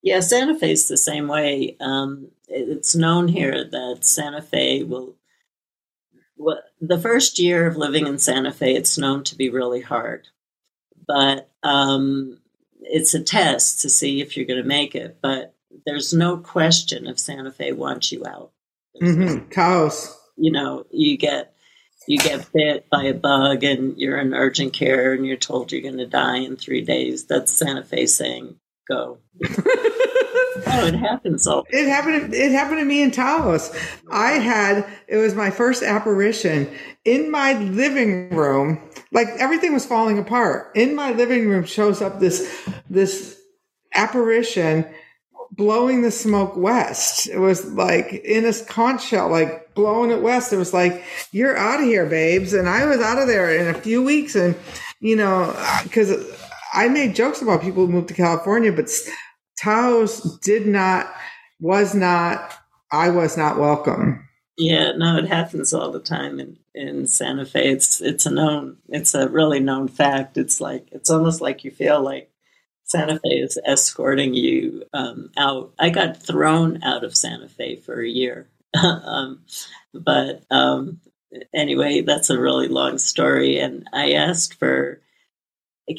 Yeah, 0.00 0.20
Santa 0.20 0.58
Fe 0.58 0.72
is 0.72 0.88
the 0.88 0.96
same 0.96 1.28
way. 1.28 1.76
Um, 1.80 2.28
it's 2.46 2.94
known 2.94 3.28
here 3.28 3.64
that 3.64 3.98
Santa 4.02 4.40
Fe 4.40 4.84
will. 4.84 5.16
Well, 6.36 6.62
the 6.80 6.98
first 6.98 7.38
year 7.38 7.66
of 7.66 7.76
living 7.76 8.06
in 8.06 8.18
Santa 8.18 8.52
Fe, 8.52 8.74
it's 8.74 8.96
known 8.96 9.24
to 9.24 9.36
be 9.36 9.50
really 9.50 9.80
hard, 9.80 10.28
but 11.06 11.50
um, 11.62 12.38
it's 12.80 13.12
a 13.12 13.22
test 13.22 13.82
to 13.82 13.90
see 13.90 14.20
if 14.20 14.36
you're 14.36 14.46
going 14.46 14.62
to 14.62 14.68
make 14.68 14.94
it. 14.94 15.18
But 15.20 15.54
there's 15.84 16.14
no 16.14 16.38
question 16.38 17.06
if 17.06 17.18
Santa 17.18 17.50
Fe 17.50 17.72
wants 17.72 18.12
you 18.12 18.24
out. 18.24 18.52
Mm-hmm. 19.02 19.48
Chaos. 19.50 20.16
You 20.38 20.52
know, 20.52 20.86
you 20.90 21.16
get 21.16 21.54
you 22.06 22.18
get 22.18 22.50
bit 22.52 22.88
by 22.90 23.04
a 23.04 23.14
bug 23.14 23.64
and 23.64 23.96
you're 23.98 24.18
in 24.18 24.32
urgent 24.32 24.72
care 24.72 25.12
and 25.12 25.26
you're 25.26 25.36
told 25.36 25.72
you're 25.72 25.82
going 25.82 25.98
to 25.98 26.06
die 26.06 26.38
in 26.38 26.56
three 26.56 26.82
days. 26.82 27.26
That's 27.26 27.52
Santa 27.52 27.84
Fe 27.84 28.06
saying, 28.06 28.56
"Go." 28.88 29.18
Oh, 30.66 30.86
it 30.86 30.94
happens. 30.94 31.44
So 31.44 31.64
it 31.70 31.88
happened. 31.88 32.34
It 32.34 32.52
happened 32.52 32.80
to 32.80 32.84
me 32.84 33.02
in 33.02 33.10
Taos. 33.10 33.74
I 34.10 34.32
had 34.32 34.86
it 35.06 35.16
was 35.16 35.34
my 35.34 35.50
first 35.50 35.82
apparition 35.82 36.70
in 37.04 37.30
my 37.30 37.54
living 37.54 38.30
room. 38.30 38.80
Like 39.12 39.28
everything 39.38 39.72
was 39.72 39.86
falling 39.86 40.18
apart. 40.18 40.72
In 40.74 40.94
my 40.94 41.12
living 41.12 41.48
room 41.48 41.64
shows 41.64 42.02
up 42.02 42.18
this 42.20 42.68
this 42.90 43.40
apparition 43.94 44.86
blowing 45.58 46.02
the 46.02 46.10
smoke 46.10 46.56
west. 46.56 47.26
It 47.26 47.38
was 47.38 47.66
like 47.72 48.12
in 48.12 48.46
a 48.46 48.54
conch 48.64 49.04
shell, 49.04 49.28
like 49.28 49.74
blowing 49.74 50.10
it 50.10 50.22
west. 50.22 50.52
It 50.52 50.56
was 50.56 50.72
like, 50.72 51.02
you're 51.32 51.58
out 51.58 51.80
of 51.80 51.86
here, 51.86 52.06
babes. 52.06 52.54
And 52.54 52.68
I 52.68 52.86
was 52.86 53.00
out 53.00 53.18
of 53.18 53.26
there 53.26 53.54
in 53.54 53.66
a 53.74 53.78
few 53.78 54.02
weeks. 54.02 54.36
And, 54.36 54.54
you 55.00 55.16
know, 55.16 55.52
uh, 55.54 55.82
because 55.82 56.12
I 56.72 56.88
made 56.88 57.16
jokes 57.16 57.42
about 57.42 57.60
people 57.60 57.84
who 57.84 57.92
moved 57.92 58.08
to 58.08 58.14
California, 58.14 58.72
but 58.72 58.88
Taos 59.60 60.38
did 60.38 60.66
not, 60.66 61.12
was 61.60 61.94
not, 61.94 62.54
I 62.92 63.10
was 63.10 63.36
not 63.36 63.58
welcome. 63.58 64.26
Yeah, 64.56 64.92
no, 64.92 65.16
it 65.16 65.26
happens 65.26 65.74
all 65.74 65.90
the 65.90 66.00
time 66.00 66.38
in, 66.40 66.56
in 66.74 67.06
Santa 67.08 67.44
Fe. 67.44 67.68
It's 67.68 68.00
it's 68.00 68.26
a 68.26 68.30
known, 68.30 68.76
it's 68.88 69.14
a 69.14 69.28
really 69.28 69.60
known 69.60 69.86
fact. 69.86 70.36
It's 70.36 70.60
like 70.60 70.88
it's 70.90 71.10
almost 71.10 71.40
like 71.40 71.62
you 71.62 71.70
feel 71.70 72.02
like 72.02 72.28
Santa 72.88 73.20
Fe 73.20 73.28
is 73.28 73.58
escorting 73.66 74.34
you 74.34 74.84
um, 74.94 75.30
out. 75.36 75.72
I 75.78 75.90
got 75.90 76.22
thrown 76.22 76.82
out 76.82 77.04
of 77.04 77.16
Santa 77.16 77.48
Fe 77.48 77.76
for 77.76 78.00
a 78.00 78.08
year, 78.08 78.48
um, 78.82 79.42
but 79.92 80.42
um, 80.50 81.00
anyway, 81.54 82.00
that's 82.00 82.30
a 82.30 82.40
really 82.40 82.68
long 82.68 82.96
story. 82.98 83.58
And 83.58 83.86
I 83.92 84.12
asked 84.12 84.58
for, 84.58 85.02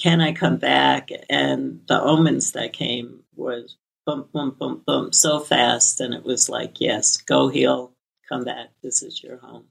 can 0.01 0.19
I 0.19 0.33
come 0.33 0.57
back? 0.57 1.09
And 1.29 1.81
the 1.87 2.01
omens 2.01 2.53
that 2.53 2.73
came 2.73 3.19
was 3.35 3.77
boom, 4.07 4.27
boom, 4.33 4.55
boom, 4.59 4.81
boom, 4.85 5.13
so 5.13 5.39
fast. 5.39 6.01
And 6.01 6.13
it 6.15 6.23
was 6.23 6.49
like, 6.49 6.81
yes, 6.81 7.17
go 7.17 7.49
heal, 7.49 7.93
come 8.27 8.43
back. 8.45 8.69
This 8.81 9.03
is 9.03 9.23
your 9.23 9.37
home. 9.37 9.65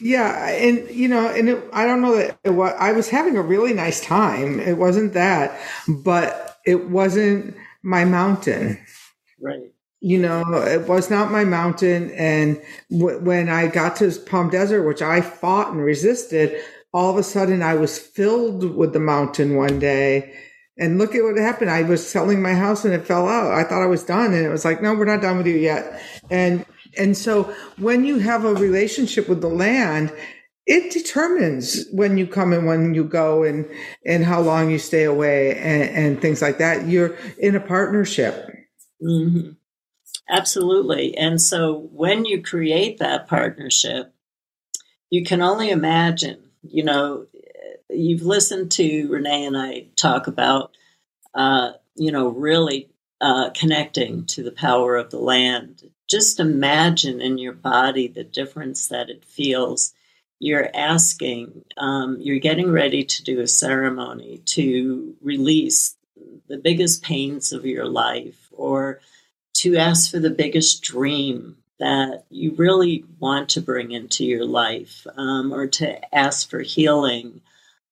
Yeah, 0.00 0.48
and 0.48 0.90
you 0.90 1.06
know, 1.08 1.28
and 1.28 1.48
it, 1.48 1.64
I 1.72 1.86
don't 1.86 2.02
know 2.02 2.16
that 2.16 2.38
it 2.42 2.50
was, 2.50 2.74
I 2.78 2.92
was 2.92 3.08
having 3.08 3.36
a 3.36 3.42
really 3.42 3.72
nice 3.72 4.04
time. 4.04 4.58
It 4.58 4.76
wasn't 4.76 5.12
that, 5.12 5.60
but 5.86 6.49
it 6.66 6.90
wasn't 6.90 7.56
my 7.82 8.04
mountain. 8.04 8.78
Right. 9.40 9.72
You 10.00 10.18
know, 10.18 10.42
it 10.66 10.88
was 10.88 11.10
not 11.10 11.30
my 11.30 11.44
mountain. 11.44 12.10
And 12.12 12.60
w- 12.90 13.20
when 13.20 13.48
I 13.48 13.66
got 13.66 13.96
to 13.96 14.10
Palm 14.12 14.50
Desert, 14.50 14.86
which 14.86 15.02
I 15.02 15.20
fought 15.20 15.72
and 15.72 15.84
resisted, 15.84 16.62
all 16.92 17.10
of 17.10 17.16
a 17.16 17.22
sudden 17.22 17.62
I 17.62 17.74
was 17.74 17.98
filled 17.98 18.74
with 18.76 18.92
the 18.92 19.00
mountain 19.00 19.56
one 19.56 19.78
day 19.78 20.34
and 20.78 20.98
look 20.98 21.14
at 21.14 21.22
what 21.22 21.36
happened. 21.36 21.70
I 21.70 21.82
was 21.82 22.06
selling 22.06 22.40
my 22.40 22.54
house 22.54 22.84
and 22.84 22.94
it 22.94 23.06
fell 23.06 23.28
out. 23.28 23.52
I 23.52 23.64
thought 23.64 23.82
I 23.82 23.86
was 23.86 24.02
done. 24.02 24.32
And 24.32 24.44
it 24.44 24.48
was 24.48 24.64
like, 24.64 24.82
no, 24.82 24.94
we're 24.94 25.04
not 25.04 25.20
done 25.20 25.36
with 25.36 25.46
you 25.46 25.56
yet. 25.56 26.02
And, 26.30 26.64
and 26.98 27.16
so 27.16 27.54
when 27.76 28.04
you 28.04 28.18
have 28.18 28.44
a 28.44 28.54
relationship 28.54 29.28
with 29.28 29.42
the 29.42 29.48
land, 29.48 30.12
it 30.66 30.92
determines 30.92 31.86
when 31.90 32.18
you 32.18 32.26
come 32.26 32.52
and 32.52 32.66
when 32.66 32.94
you 32.94 33.04
go 33.04 33.42
and, 33.42 33.68
and 34.06 34.24
how 34.24 34.40
long 34.40 34.70
you 34.70 34.78
stay 34.78 35.04
away 35.04 35.56
and, 35.56 35.90
and 35.90 36.20
things 36.20 36.40
like 36.40 36.58
that. 36.58 36.86
You're 36.86 37.16
in 37.38 37.56
a 37.56 37.60
partnership. 37.60 38.48
Mm-hmm. 39.02 39.52
Absolutely. 40.28 41.16
And 41.16 41.40
so 41.40 41.88
when 41.92 42.24
you 42.24 42.42
create 42.42 42.98
that 42.98 43.26
partnership, 43.26 44.14
you 45.10 45.24
can 45.24 45.42
only 45.42 45.70
imagine, 45.70 46.38
you 46.62 46.84
know, 46.84 47.26
you've 47.88 48.22
listened 48.22 48.70
to 48.72 49.08
Renee 49.08 49.46
and 49.46 49.56
I 49.56 49.88
talk 49.96 50.28
about, 50.28 50.76
uh, 51.34 51.72
you 51.96 52.12
know, 52.12 52.28
really 52.28 52.90
uh, 53.20 53.50
connecting 53.50 54.24
to 54.26 54.42
the 54.42 54.52
power 54.52 54.96
of 54.96 55.10
the 55.10 55.18
land. 55.18 55.82
Just 56.08 56.38
imagine 56.40 57.20
in 57.20 57.38
your 57.38 57.52
body 57.52 58.06
the 58.06 58.24
difference 58.24 58.88
that 58.88 59.10
it 59.10 59.24
feels. 59.24 59.92
You're 60.40 60.68
asking, 60.74 61.64
um, 61.76 62.18
you're 62.20 62.40
getting 62.40 62.72
ready 62.72 63.04
to 63.04 63.22
do 63.22 63.40
a 63.40 63.46
ceremony 63.46 64.42
to 64.46 65.14
release 65.22 65.96
the 66.48 66.58
biggest 66.58 67.04
pains 67.04 67.52
of 67.52 67.64
your 67.64 67.86
life 67.86 68.48
or 68.50 69.00
to 69.54 69.76
ask 69.76 70.10
for 70.10 70.18
the 70.18 70.30
biggest 70.30 70.82
dream 70.82 71.56
that 71.78 72.24
you 72.30 72.54
really 72.56 73.04
want 73.20 73.50
to 73.50 73.60
bring 73.60 73.92
into 73.92 74.24
your 74.24 74.44
life 74.44 75.06
um, 75.16 75.52
or 75.52 75.66
to 75.66 76.14
ask 76.14 76.50
for 76.50 76.60
healing 76.60 77.40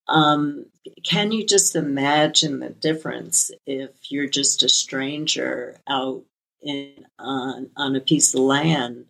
um, 0.09 0.65
can 1.03 1.31
you 1.31 1.45
just 1.45 1.75
imagine 1.75 2.59
the 2.59 2.69
difference 2.69 3.51
if 3.65 3.91
you're 4.09 4.27
just 4.27 4.63
a 4.63 4.69
stranger 4.69 5.79
out 5.87 6.23
in 6.61 7.05
on, 7.19 7.69
on 7.77 7.95
a 7.95 8.01
piece 8.01 8.33
of 8.33 8.41
land 8.41 9.05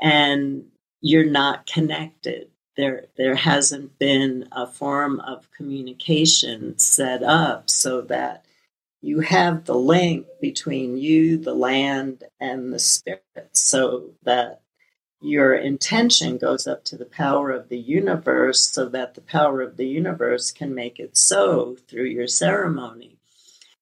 and 0.00 0.66
you're 1.00 1.24
not 1.24 1.66
connected? 1.66 2.50
There, 2.76 3.06
there 3.16 3.36
hasn't 3.36 3.98
been 3.98 4.48
a 4.52 4.66
form 4.66 5.20
of 5.20 5.50
communication 5.52 6.78
set 6.78 7.22
up 7.22 7.70
so 7.70 8.00
that 8.02 8.44
you 9.00 9.20
have 9.20 9.64
the 9.64 9.76
link 9.76 10.26
between 10.40 10.96
you, 10.96 11.36
the 11.36 11.54
land, 11.54 12.24
and 12.40 12.72
the 12.72 12.78
spirit, 12.78 13.22
so 13.52 14.10
that 14.22 14.62
your 15.20 15.54
intention 15.54 16.36
goes 16.36 16.66
up 16.66 16.84
to 16.84 16.96
the 16.96 17.06
power 17.06 17.50
of 17.50 17.68
the 17.68 17.78
universe 17.78 18.68
so 18.68 18.88
that 18.90 19.14
the 19.14 19.22
power 19.22 19.62
of 19.62 19.76
the 19.76 19.86
universe 19.86 20.50
can 20.50 20.74
make 20.74 20.98
it 20.98 21.16
so 21.16 21.76
through 21.88 22.04
your 22.04 22.26
ceremony. 22.26 23.16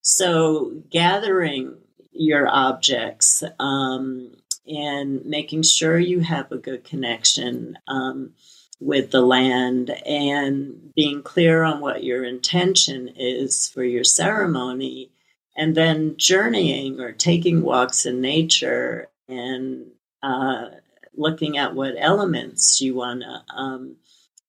So, 0.03 0.83
gathering 0.91 1.77
your 2.13 2.49
objects 2.49 3.43
um, 3.59 4.37
and 4.67 5.25
making 5.25 5.63
sure 5.63 5.99
you 5.99 6.21
have 6.21 6.51
a 6.53 6.59
good 6.59 6.85
connection 6.85 7.79
um, 7.89 8.35
with 8.83 9.13
the 9.13 9.21
land 9.21 9.91
and 10.05 10.93
being 10.95 11.23
clear 11.23 11.63
on 11.63 11.81
what 11.81 12.03
your 12.03 12.25
intention 12.25 13.09
is 13.17 13.69
for 13.69 13.85
your 13.85 14.05
ceremony, 14.05 15.11
and 15.57 15.75
then 15.75 16.17
journeying 16.17 17.01
or 17.01 17.13
taking 17.13 17.63
walks 17.63 18.07
in 18.07 18.21
nature 18.21 19.09
and 19.29 19.87
uh, 20.23 20.67
looking 21.15 21.59
at 21.59 21.75
what 21.75 21.95
elements 21.99 22.81
you 22.81 22.95
want 22.95 23.21
to 23.21 23.55
um, 23.55 23.97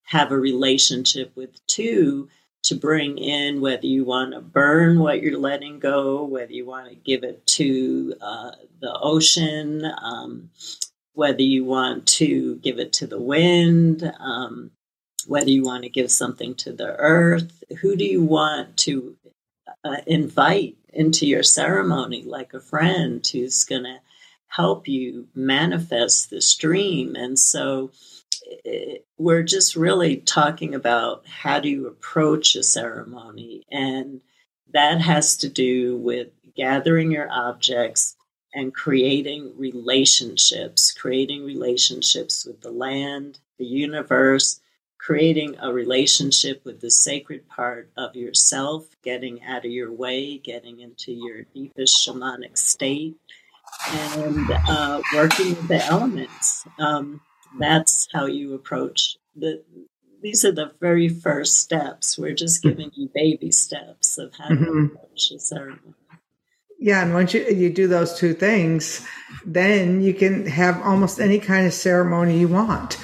have 0.04 0.32
a 0.32 0.38
relationship 0.38 1.32
with 1.36 1.66
too 1.68 2.28
to 2.63 2.75
bring 2.75 3.18
in 3.18 3.60
whether 3.62 3.86
you 3.86 4.06
want 4.06 4.34
to 4.34 4.40
burn 4.40 5.00
what 5.00 5.22
you're 5.22 5.40
letting 5.40 5.80
go 5.80 6.24
whether 6.24 6.52
you 6.52 6.66
want 6.66 6.88
to 6.88 6.96
give 6.96 7.24
it 7.24 7.46
to 7.46 8.13
uh, 8.22 8.52
the 8.80 8.98
ocean 9.00 9.84
um, 10.02 10.50
whether 11.13 11.41
you 11.41 11.63
want 11.63 12.08
to 12.08 12.55
give 12.58 12.79
it 12.79 12.93
to 12.93 13.08
the 13.08 13.22
wind 13.22 14.12
um, 14.20 14.72
whether 15.27 15.50
you 15.50 15.63
want 15.63 15.84
to 15.84 15.89
give 15.89 16.12
something 16.12 16.53
to 16.55 16.74
the 16.74 16.96
earth 16.98 17.63
who 17.82 17.96
do 17.96 18.05
you 18.05 18.24
want 18.24 18.75
to 18.77 19.15
uh, 19.84 19.98
invite 20.08 20.77
into 20.93 21.25
your 21.25 21.43
ceremony 21.43 22.24
like 22.24 22.53
a 22.53 22.60
friend 22.60 23.25
who's 23.27 23.63
going 23.63 23.84
to 23.84 24.00
help 24.48 24.88
you 24.88 25.27
manifest 25.34 26.29
this 26.29 26.55
dream. 26.55 27.15
And 27.15 27.38
so 27.39 27.91
it, 28.63 29.05
we're 29.17 29.43
just 29.43 29.75
really 29.75 30.17
talking 30.17 30.75
about 30.75 31.25
how 31.27 31.60
do 31.60 31.70
you 31.70 31.88
approach 31.88 32.55
a 32.55 32.63
ceremony. 32.63 33.63
And 33.72 34.22
that 34.74 35.01
has 35.01 35.38
to 35.38 35.50
do 35.50 35.98
with 35.98 36.27
gathering 36.55 37.12
your 37.12 37.29
objects 37.32 38.15
and 38.54 38.74
creating 38.74 39.54
relationships, 39.58 40.92
creating 40.92 41.46
relationships 41.46 42.46
with 42.46 42.62
the 42.62 42.72
land, 42.72 43.40
the 43.58 43.66
universe, 43.66 44.60
creating 44.98 45.56
a 45.60 45.72
relationship 45.72 46.64
with 46.64 46.80
the 46.80 46.90
sacred 46.92 47.48
part 47.50 47.90
of 47.98 48.16
yourself, 48.16 48.86
getting 49.04 49.44
out 49.44 49.66
of 49.66 49.72
your 49.72 49.92
way, 49.92 50.38
getting 50.38 50.80
into 50.80 51.12
your 51.12 51.44
deepest 51.54 52.08
shamanic 52.08 52.58
state, 52.58 53.16
and 53.90 54.52
uh, 54.68 55.02
working 55.14 55.50
with 55.50 55.68
the 55.68 55.84
elements. 55.86 56.66
Um, 56.80 57.22
that's 57.60 58.08
how 58.13 58.26
you 58.26 58.54
approach 58.54 59.18
the. 59.36 59.63
These 60.22 60.46
are 60.46 60.54
the 60.54 60.72
very 60.80 61.10
first 61.10 61.60
steps. 61.60 62.18
We're 62.18 62.34
just 62.34 62.63
hmm. 62.63 62.70
giving 62.70 62.92
you 62.94 63.10
baby 63.13 63.52
steps 63.52 64.18
of 64.18 64.34
how 64.36 64.50
mm-hmm. 64.50 64.63
to 64.63 64.94
approach 64.94 65.30
the 65.32 65.39
ceremony. 65.39 65.96
Yeah, 66.84 67.02
and 67.02 67.13
once 67.13 67.34
you 67.34 67.46
you 67.46 67.69
do 67.69 67.88
those 67.88 68.19
two 68.19 68.34
things, 68.34 69.08
then 69.46 70.02
you 70.04 70.13
can 70.13 70.46
have 70.48 70.82
almost 70.82 71.22
any 71.22 71.39
kind 71.39 71.65
of 71.65 71.72
ceremony 71.72 72.38
you 72.38 72.50
want. 72.50 72.98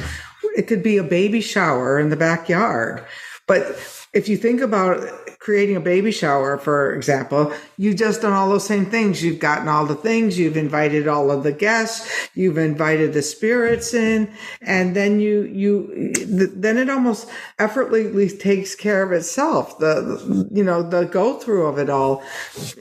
It 0.57 0.63
could 0.67 0.83
be 0.83 0.97
a 0.97 1.03
baby 1.03 1.39
shower 1.39 1.97
in 1.97 2.09
the 2.09 2.17
backyard, 2.17 3.05
but 3.47 3.63
if 4.11 4.27
you 4.27 4.37
think 4.37 4.61
about 4.61 5.07
creating 5.37 5.75
a 5.75 5.79
baby 5.79 6.11
shower, 6.11 6.57
for 6.57 6.93
example, 6.95 7.53
you've 7.77 7.95
just 7.95 8.21
done 8.21 8.33
all 8.33 8.49
those 8.49 8.65
same 8.65 8.85
things. 8.87 9.23
You've 9.23 9.39
gotten 9.39 9.67
all 9.67 9.85
the 9.85 9.95
things, 9.95 10.37
you've 10.37 10.57
invited 10.57 11.07
all 11.07 11.29
of 11.31 11.43
the 11.43 11.51
guests, 11.51 12.29
you've 12.33 12.57
invited 12.57 13.13
the 13.13 13.21
spirits 13.21 13.93
in, 13.93 14.31
and 14.61 14.95
then 14.95 15.19
you, 15.19 15.43
you, 15.43 16.13
then 16.25 16.77
it 16.77 16.89
almost 16.89 17.29
effortlessly 17.59 18.29
takes 18.29 18.75
care 18.75 19.03
of 19.03 19.11
itself. 19.11 19.77
The, 19.77 20.49
you 20.51 20.63
know, 20.63 20.81
the 20.81 21.05
go 21.05 21.37
through 21.37 21.67
of 21.67 21.77
it 21.77 21.89
all. 21.89 22.23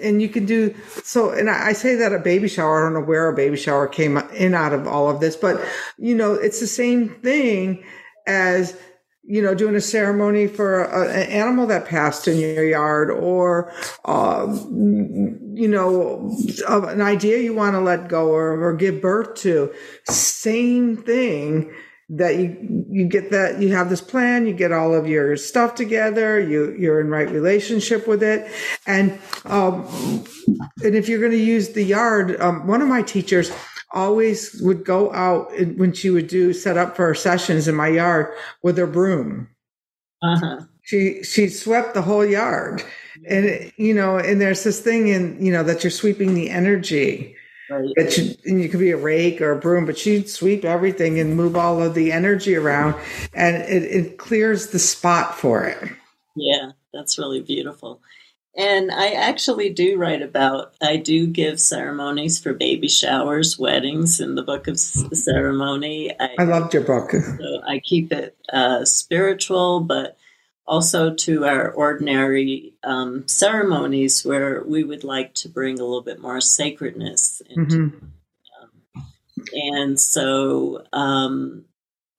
And 0.03 0.23
you 0.23 0.29
can 0.29 0.47
do 0.47 0.75
so. 1.05 1.31
And 1.31 1.51
I 1.51 1.75
say 1.75 1.95
that 1.97 2.13
a 2.13 2.19
baby 2.19 2.49
shower, 2.49 2.81
I 2.81 2.87
don't 2.87 3.01
know 3.01 3.07
where 3.07 3.29
a 3.29 3.37
baby 3.37 3.57
shower 3.57 3.87
came 3.87 4.17
in 4.17 4.55
out 4.55 4.73
of 4.73 4.89
all 4.89 5.11
of 5.11 5.21
this, 5.21 5.37
but 5.37 5.61
you 5.99 6.15
know, 6.15 6.35
it's 6.35 6.61
the 6.61 6.67
same 6.67 7.11
thing 7.21 7.85
as 8.27 8.77
you 9.29 9.43
know, 9.43 9.55
doing 9.55 9.75
a 9.75 9.81
ceremony 9.81 10.47
for 10.47 10.85
a, 10.85 11.09
an 11.11 11.29
animal 11.29 11.67
that 11.67 11.85
passed 11.85 12.27
in 12.27 12.39
your 12.39 12.65
yard 12.65 13.11
or, 13.11 13.71
uh, 14.07 14.47
you 14.49 15.69
know, 15.69 16.35
an 16.67 17.03
idea 17.03 17.39
you 17.39 17.53
want 17.53 17.75
to 17.75 17.81
let 17.81 18.09
go 18.09 18.31
or, 18.31 18.59
or 18.59 18.75
give 18.75 19.03
birth 19.03 19.35
to. 19.35 19.73
Same 20.09 20.97
thing 20.97 21.75
that 22.11 22.37
you 22.37 22.87
you 22.89 23.07
get 23.07 23.31
that 23.31 23.61
you 23.61 23.69
have 23.75 23.91
this 23.91 24.01
plan 24.01 24.47
you 24.47 24.55
get 24.55 24.73
all 24.73 24.95
of 24.95 25.07
your 25.07 25.37
stuff 25.37 25.75
together 25.75 26.41
you 26.41 26.75
you're 26.79 27.03
in 27.03 27.09
right 27.09 27.29
relationship 27.29 28.09
with 28.09 28.23
it 28.23 28.51
and 28.87 29.19
um 29.45 29.85
and 30.83 30.95
if 30.95 31.07
you're 31.07 31.21
going 31.21 31.33
to 31.33 31.37
use 31.37 31.69
the 31.75 31.83
yard 31.83 32.41
um, 32.41 32.67
one 32.67 32.81
of 32.81 32.89
my 32.89 33.03
teachers 33.03 33.53
always 33.93 34.61
would 34.61 34.85
go 34.85 35.13
out 35.13 35.51
when 35.77 35.93
she 35.93 36.11
would 36.11 36.29
do 36.29 36.53
set 36.53 36.77
up 36.77 36.97
for 36.97 37.07
her 37.07 37.15
sessions 37.15 37.69
in 37.69 37.75
my 37.75 37.89
yard 37.89 38.35
with 38.63 38.77
her 38.79 38.87
broom. 38.87 39.49
Uh-huh. 40.23 40.61
She 40.83 41.23
she 41.23 41.49
swept 41.49 41.95
the 41.95 42.03
whole 42.03 42.25
yard, 42.25 42.83
and 43.29 43.45
it, 43.45 43.75
you 43.77 43.93
know, 43.95 44.17
and 44.17 44.41
there's 44.41 44.65
this 44.65 44.81
thing 44.81 45.09
in 45.09 45.45
you 45.45 45.53
know 45.53 45.63
that 45.63 45.85
you're 45.85 45.91
sweeping 45.91 46.35
the 46.35 46.51
energy. 46.51 47.37
Right. 47.71 47.93
That 47.97 48.17
you, 48.17 48.35
and 48.47 48.63
you 48.63 48.71
could 48.71 48.81
be 48.81 48.93
a 48.93 48.97
rake 48.97 49.43
or 49.43 49.53
a 49.53 49.59
broom, 49.59 49.85
but 49.85 49.99
she'd 49.99 50.31
sweep 50.31 50.65
everything 50.65 51.21
and 51.21 51.37
move 51.37 51.55
all 51.55 51.83
of 51.83 51.95
the 51.95 52.11
energy 52.11 52.57
around, 52.57 52.95
and 53.35 53.57
it, 53.57 53.83
it 53.83 54.17
clears 54.17 54.69
the 54.69 54.79
spot 54.79 55.37
for 55.37 55.65
it. 55.65 55.91
Yeah, 56.35 56.71
that's 56.95 57.19
really 57.19 57.43
beautiful. 57.43 58.01
And 58.59 58.91
I 58.91 59.13
actually 59.13 59.71
do 59.71 59.97
write 59.97 60.21
about, 60.21 60.75
I 60.83 60.97
do 60.97 61.29
give 61.29 61.61
ceremonies 61.61 62.41
for 62.41 62.53
baby 62.53 62.89
showers, 62.89 63.57
weddings 63.57 64.19
in 64.19 64.35
the 64.35 64.43
book 64.43 64.67
of 64.67 64.81
ceremony. 64.81 66.11
I, 66.19 66.35
I 66.41 66.43
loved 66.43 66.75
your 66.75 66.83
book. 66.83 67.13
So 67.13 67.63
I 67.65 67.79
keep 67.79 68.13
it 68.13 68.37
uh, 68.53 68.85
spiritual, 68.85 69.79
but 69.79 70.19
also 70.67 71.15
to 71.15 71.47
our 71.47 71.71
ordinary 71.71 72.75
um, 72.83 73.29
ceremonies 73.29 74.25
where 74.25 74.65
we 74.65 74.83
would 74.83 75.05
like 75.05 75.35
to 75.35 75.49
bring 75.49 75.79
a 75.79 75.85
little 75.85 76.03
bit 76.03 76.21
more 76.21 76.41
sacredness 76.41 77.41
into 77.49 77.77
mm-hmm. 77.77 78.07
um, 78.97 79.07
and 79.53 80.01
so 80.01 80.85
um, 80.93 81.65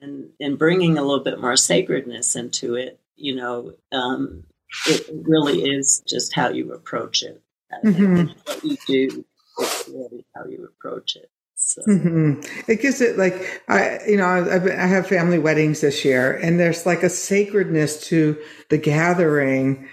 and, 0.01 0.29
and 0.39 0.57
bringing 0.57 0.97
a 0.97 1.03
little 1.03 1.23
bit 1.23 1.39
more 1.39 1.55
sacredness 1.55 2.35
into 2.35 2.75
it 2.75 2.99
you 3.15 3.35
know 3.35 3.73
um, 3.91 4.43
it 4.87 5.09
really 5.11 5.63
is 5.63 6.01
just 6.07 6.33
how 6.33 6.49
you 6.49 6.73
approach 6.73 7.23
it. 7.23 7.41
Mm-hmm. 7.83 8.27
What 8.45 8.63
you 8.63 8.77
do 8.87 9.25
is 9.61 9.89
really 9.89 10.25
how 10.35 10.45
you 10.45 10.65
approach 10.65 11.15
it. 11.15 11.29
So. 11.55 11.81
Mm-hmm. 11.81 12.71
It 12.71 12.81
gives 12.81 13.01
it 13.01 13.17
like 13.17 13.63
I, 13.67 13.99
you 14.07 14.15
know, 14.15 14.25
I, 14.25 14.83
I 14.83 14.87
have 14.87 15.07
family 15.07 15.39
weddings 15.39 15.81
this 15.81 16.05
year, 16.05 16.37
and 16.37 16.57
there's 16.59 16.85
like 16.85 17.03
a 17.03 17.09
sacredness 17.09 18.01
to 18.07 18.37
the 18.69 18.77
gathering 18.77 19.87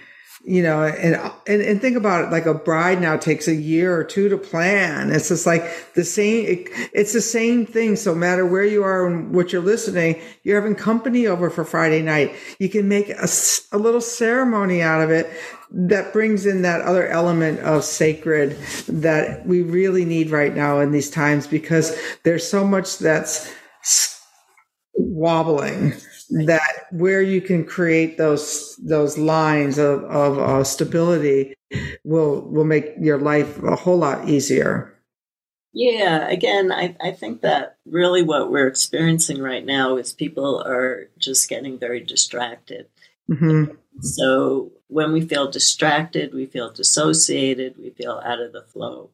you 0.47 0.63
know, 0.63 0.85
and, 0.85 1.15
and, 1.45 1.61
and 1.61 1.81
think 1.81 1.97
about 1.97 2.23
it, 2.23 2.31
like 2.31 2.45
a 2.45 2.53
bride 2.53 3.01
now 3.01 3.17
takes 3.17 3.49
a 3.49 3.53
year 3.53 3.93
or 3.93 4.05
two 4.05 4.29
to 4.29 4.37
plan. 4.37 5.11
It's 5.11 5.27
just 5.27 5.45
like 5.45 5.93
the 5.93 6.05
same, 6.05 6.45
it, 6.45 6.89
it's 6.93 7.11
the 7.11 7.19
same 7.19 7.65
thing. 7.65 7.97
So 7.97 8.15
matter 8.15 8.45
where 8.45 8.63
you 8.63 8.81
are 8.81 9.05
and 9.05 9.33
what 9.35 9.51
you're 9.51 9.61
listening, 9.61 10.21
you're 10.43 10.59
having 10.59 10.73
company 10.73 11.27
over 11.27 11.49
for 11.49 11.65
Friday 11.65 12.01
night. 12.01 12.33
You 12.59 12.69
can 12.69 12.87
make 12.87 13.09
a, 13.09 13.27
a 13.73 13.77
little 13.77 13.99
ceremony 13.99 14.81
out 14.81 15.01
of 15.01 15.11
it 15.11 15.29
that 15.69 16.13
brings 16.13 16.45
in 16.45 16.61
that 16.61 16.79
other 16.79 17.05
element 17.09 17.59
of 17.59 17.83
sacred 17.83 18.51
that 18.87 19.45
we 19.45 19.63
really 19.63 20.05
need 20.05 20.29
right 20.29 20.55
now 20.55 20.79
in 20.79 20.93
these 20.93 21.09
times 21.09 21.45
because 21.45 21.93
there's 22.23 22.49
so 22.49 22.63
much 22.63 22.99
that's 22.99 23.53
wobbling 24.93 25.93
that 26.29 26.87
where 26.91 27.21
you 27.21 27.41
can 27.41 27.65
create 27.65 28.17
those 28.17 28.75
those 28.77 29.17
lines 29.17 29.77
of, 29.77 30.03
of 30.03 30.37
uh, 30.39 30.63
stability 30.63 31.53
will 32.03 32.41
will 32.41 32.65
make 32.65 32.93
your 32.99 33.17
life 33.17 33.61
a 33.63 33.75
whole 33.75 33.97
lot 33.97 34.27
easier. 34.27 34.93
Yeah 35.73 36.27
again 36.27 36.71
I, 36.71 36.95
I 37.01 37.11
think 37.11 37.41
that 37.41 37.77
really 37.85 38.23
what 38.23 38.51
we're 38.51 38.67
experiencing 38.67 39.41
right 39.41 39.65
now 39.65 39.97
is 39.97 40.13
people 40.13 40.61
are 40.65 41.09
just 41.17 41.49
getting 41.49 41.77
very 41.77 42.01
distracted. 42.01 42.87
Mm-hmm. 43.29 43.73
so 43.99 44.71
when 44.87 45.11
we 45.11 45.19
feel 45.19 45.51
distracted 45.51 46.33
we 46.33 46.45
feel 46.45 46.71
dissociated 46.71 47.77
we 47.77 47.89
feel 47.89 48.21
out 48.23 48.39
of 48.39 48.53
the 48.53 48.63
flow. 48.63 49.09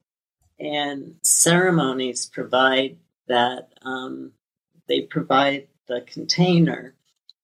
And 0.59 1.15
ceremonies 1.23 2.27
provide 2.27 2.97
that 3.27 3.69
um, 3.81 4.33
they 4.87 5.01
provide 5.01 5.67
the 5.87 6.01
container 6.01 6.93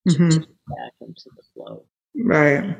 mm-hmm. 0.07 0.29
back 0.29 0.93
into 1.01 1.29
the 1.35 1.43
flow. 1.53 1.85
Right. 2.15 2.77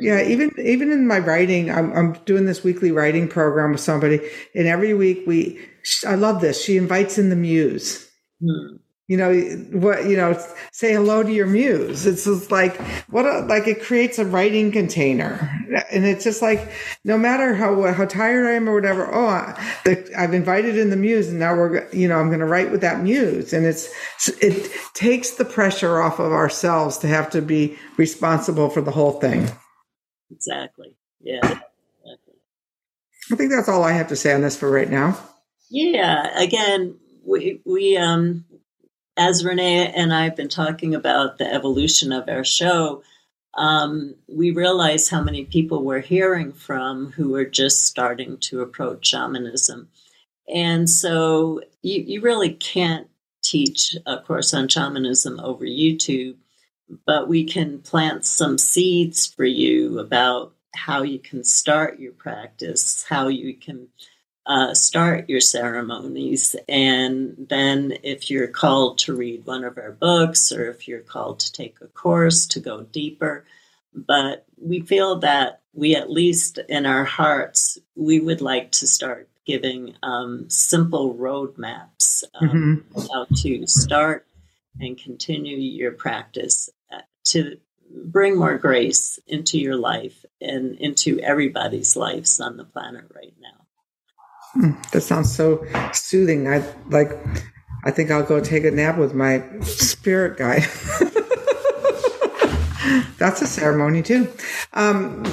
Yeah, 0.00 0.22
even 0.22 0.50
even 0.58 0.90
in 0.90 1.06
my 1.06 1.18
writing, 1.18 1.70
I'm 1.70 1.92
I'm 1.92 2.12
doing 2.24 2.46
this 2.46 2.64
weekly 2.64 2.92
writing 2.92 3.28
program 3.28 3.72
with 3.72 3.80
somebody, 3.80 4.20
and 4.54 4.66
every 4.66 4.94
week 4.94 5.24
we, 5.26 5.60
I 6.06 6.14
love 6.14 6.40
this. 6.40 6.62
She 6.62 6.76
invites 6.76 7.18
in 7.18 7.30
the 7.30 7.36
muse. 7.36 8.08
Hmm 8.42 8.76
you 9.08 9.16
know 9.16 9.32
what 9.70 10.06
you 10.06 10.16
know 10.16 10.36
say 10.72 10.92
hello 10.92 11.22
to 11.22 11.32
your 11.32 11.46
muse. 11.46 12.06
It's 12.06 12.24
just 12.24 12.50
like 12.50 12.76
what 13.08 13.24
a, 13.24 13.40
like 13.40 13.68
it 13.68 13.80
creates 13.80 14.18
a 14.18 14.24
writing 14.24 14.72
container. 14.72 15.48
And 15.92 16.04
it's 16.04 16.24
just 16.24 16.42
like 16.42 16.72
no 17.04 17.16
matter 17.16 17.54
how 17.54 17.92
how 17.92 18.04
tired 18.06 18.46
i 18.46 18.52
am 18.52 18.68
or 18.68 18.74
whatever 18.74 19.12
oh 19.14 19.26
I, 19.26 19.74
the, 19.84 20.10
i've 20.18 20.34
invited 20.34 20.76
in 20.76 20.90
the 20.90 20.96
muse 20.96 21.28
and 21.28 21.38
now 21.38 21.54
we're 21.54 21.88
you 21.92 22.08
know 22.08 22.18
i'm 22.18 22.28
going 22.28 22.40
to 22.40 22.46
write 22.46 22.72
with 22.72 22.80
that 22.80 23.00
muse. 23.00 23.52
And 23.52 23.64
it's 23.64 23.88
it 24.40 24.72
takes 24.94 25.32
the 25.32 25.44
pressure 25.44 26.00
off 26.00 26.18
of 26.18 26.32
ourselves 26.32 26.98
to 26.98 27.06
have 27.06 27.30
to 27.30 27.40
be 27.40 27.78
responsible 27.96 28.70
for 28.70 28.80
the 28.80 28.90
whole 28.90 29.20
thing. 29.20 29.48
Exactly. 30.32 30.96
Yeah. 31.20 31.38
Exactly. 31.44 32.34
i 33.30 33.36
think 33.36 33.52
that's 33.52 33.68
all 33.68 33.84
i 33.84 33.92
have 33.92 34.08
to 34.08 34.16
say 34.16 34.34
on 34.34 34.40
this 34.40 34.56
for 34.56 34.68
right 34.68 34.90
now. 34.90 35.16
Yeah. 35.70 36.36
Again 36.40 36.98
we 37.24 37.60
we 37.64 37.96
um 37.96 38.44
as 39.16 39.44
Renee 39.44 39.92
and 39.92 40.12
I 40.12 40.24
have 40.24 40.36
been 40.36 40.48
talking 40.48 40.94
about 40.94 41.38
the 41.38 41.52
evolution 41.52 42.12
of 42.12 42.28
our 42.28 42.44
show, 42.44 43.02
um, 43.54 44.14
we 44.28 44.50
realize 44.50 45.08
how 45.08 45.22
many 45.22 45.44
people 45.44 45.82
we're 45.82 46.00
hearing 46.00 46.52
from 46.52 47.12
who 47.12 47.34
are 47.34 47.46
just 47.46 47.86
starting 47.86 48.36
to 48.38 48.60
approach 48.60 49.06
shamanism. 49.06 49.88
And 50.52 50.88
so 50.88 51.62
you, 51.82 52.02
you 52.02 52.20
really 52.20 52.52
can't 52.52 53.08
teach 53.42 53.96
a 54.06 54.18
course 54.20 54.52
on 54.52 54.68
shamanism 54.68 55.40
over 55.40 55.64
YouTube, 55.64 56.36
but 57.06 57.28
we 57.28 57.44
can 57.44 57.80
plant 57.80 58.26
some 58.26 58.58
seeds 58.58 59.26
for 59.26 59.44
you 59.44 59.98
about 59.98 60.52
how 60.74 61.02
you 61.02 61.18
can 61.18 61.42
start 61.42 61.98
your 61.98 62.12
practice, 62.12 63.04
how 63.08 63.28
you 63.28 63.54
can 63.54 63.88
uh, 64.46 64.74
start 64.74 65.28
your 65.28 65.40
ceremonies. 65.40 66.54
And 66.68 67.46
then, 67.48 67.98
if 68.02 68.30
you're 68.30 68.48
called 68.48 68.98
to 68.98 69.16
read 69.16 69.44
one 69.44 69.64
of 69.64 69.76
our 69.76 69.92
books 69.92 70.52
or 70.52 70.70
if 70.70 70.86
you're 70.86 71.00
called 71.00 71.40
to 71.40 71.52
take 71.52 71.76
a 71.80 71.88
course 71.88 72.46
to 72.48 72.60
go 72.60 72.82
deeper, 72.82 73.44
but 73.92 74.46
we 74.60 74.80
feel 74.80 75.20
that 75.20 75.62
we, 75.72 75.96
at 75.96 76.10
least 76.10 76.58
in 76.68 76.86
our 76.86 77.04
hearts, 77.04 77.78
we 77.94 78.20
would 78.20 78.40
like 78.40 78.72
to 78.72 78.86
start 78.86 79.28
giving 79.46 79.94
um, 80.02 80.48
simple 80.48 81.14
roadmaps 81.14 82.24
um, 82.40 82.84
mm-hmm. 82.94 83.00
how 83.12 83.26
to 83.42 83.66
start 83.66 84.26
and 84.80 84.98
continue 84.98 85.56
your 85.56 85.92
practice 85.92 86.68
uh, 86.92 87.00
to 87.24 87.56
bring 88.04 88.36
more 88.36 88.58
grace 88.58 89.18
into 89.26 89.58
your 89.58 89.76
life 89.76 90.24
and 90.40 90.76
into 90.76 91.20
everybody's 91.20 91.96
lives 91.96 92.40
on 92.40 92.56
the 92.56 92.64
planet 92.64 93.04
right 93.14 93.34
now. 93.40 93.65
That 94.92 95.02
sounds 95.02 95.34
so 95.34 95.64
soothing. 95.92 96.48
I 96.48 96.64
like. 96.88 97.10
I 97.84 97.90
think 97.90 98.10
I'll 98.10 98.24
go 98.24 98.40
take 98.40 98.64
a 98.64 98.70
nap 98.70 98.98
with 98.98 99.14
my 99.14 99.42
spirit 99.60 100.36
guy. 100.36 100.66
That's 103.18 103.42
a 103.42 103.46
ceremony 103.46 104.02
too. 104.02 104.32
Um, 104.74 105.24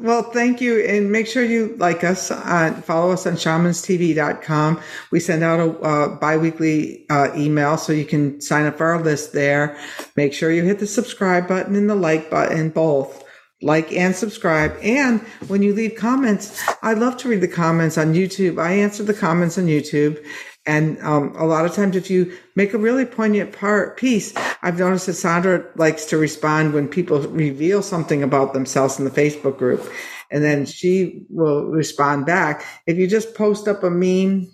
well, 0.00 0.22
thank 0.22 0.60
you. 0.60 0.80
And 0.80 1.10
make 1.10 1.26
sure 1.26 1.42
you 1.42 1.74
like 1.78 2.04
us, 2.04 2.30
uh, 2.30 2.80
follow 2.84 3.12
us 3.12 3.26
on 3.26 3.34
shamanstv.com. 3.34 4.80
We 5.10 5.20
send 5.20 5.42
out 5.42 5.60
a 5.60 5.78
uh, 5.80 6.08
bi-weekly 6.16 7.06
uh, 7.08 7.28
email 7.34 7.78
so 7.78 7.92
you 7.92 8.04
can 8.04 8.40
sign 8.40 8.66
up 8.66 8.76
for 8.76 8.86
our 8.86 9.02
list 9.02 9.32
there. 9.32 9.78
Make 10.16 10.32
sure 10.32 10.52
you 10.52 10.64
hit 10.64 10.80
the 10.80 10.86
subscribe 10.86 11.48
button 11.48 11.74
and 11.74 11.88
the 11.88 11.94
like 11.94 12.30
button, 12.30 12.70
both 12.70 13.24
like 13.62 13.92
and 13.92 14.14
subscribe. 14.14 14.76
And 14.82 15.20
when 15.48 15.62
you 15.62 15.74
leave 15.74 15.94
comments, 15.96 16.62
I 16.82 16.94
love 16.94 17.16
to 17.18 17.28
read 17.28 17.40
the 17.40 17.48
comments 17.48 17.98
on 17.98 18.14
YouTube. 18.14 18.60
I 18.60 18.72
answer 18.72 19.02
the 19.02 19.14
comments 19.14 19.58
on 19.58 19.66
YouTube. 19.66 20.24
And 20.66 21.00
um, 21.02 21.34
a 21.36 21.46
lot 21.46 21.64
of 21.64 21.74
times, 21.74 21.96
if 21.96 22.10
you 22.10 22.36
make 22.54 22.74
a 22.74 22.78
really 22.78 23.06
poignant 23.06 23.52
part 23.52 23.96
piece, 23.96 24.34
I've 24.62 24.78
noticed 24.78 25.06
that 25.06 25.14
Sandra 25.14 25.64
likes 25.76 26.04
to 26.06 26.18
respond 26.18 26.74
when 26.74 26.86
people 26.86 27.20
reveal 27.20 27.82
something 27.82 28.22
about 28.22 28.52
themselves 28.52 28.98
in 28.98 29.06
the 29.06 29.10
Facebook 29.10 29.56
group, 29.56 29.90
and 30.30 30.44
then 30.44 30.66
she 30.66 31.24
will 31.30 31.64
respond 31.64 32.26
back. 32.26 32.64
If 32.86 32.98
you 32.98 33.06
just 33.06 33.34
post 33.34 33.68
up 33.68 33.82
a 33.82 33.90
meme, 33.90 34.50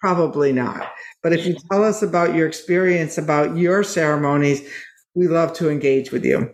probably 0.00 0.52
not. 0.52 0.90
But 1.22 1.32
if 1.32 1.46
you 1.46 1.56
tell 1.70 1.84
us 1.84 2.02
about 2.02 2.34
your 2.34 2.48
experience, 2.48 3.16
about 3.16 3.56
your 3.56 3.84
ceremonies, 3.84 4.68
we 5.14 5.28
love 5.28 5.52
to 5.54 5.70
engage 5.70 6.10
with 6.10 6.24
you. 6.24 6.52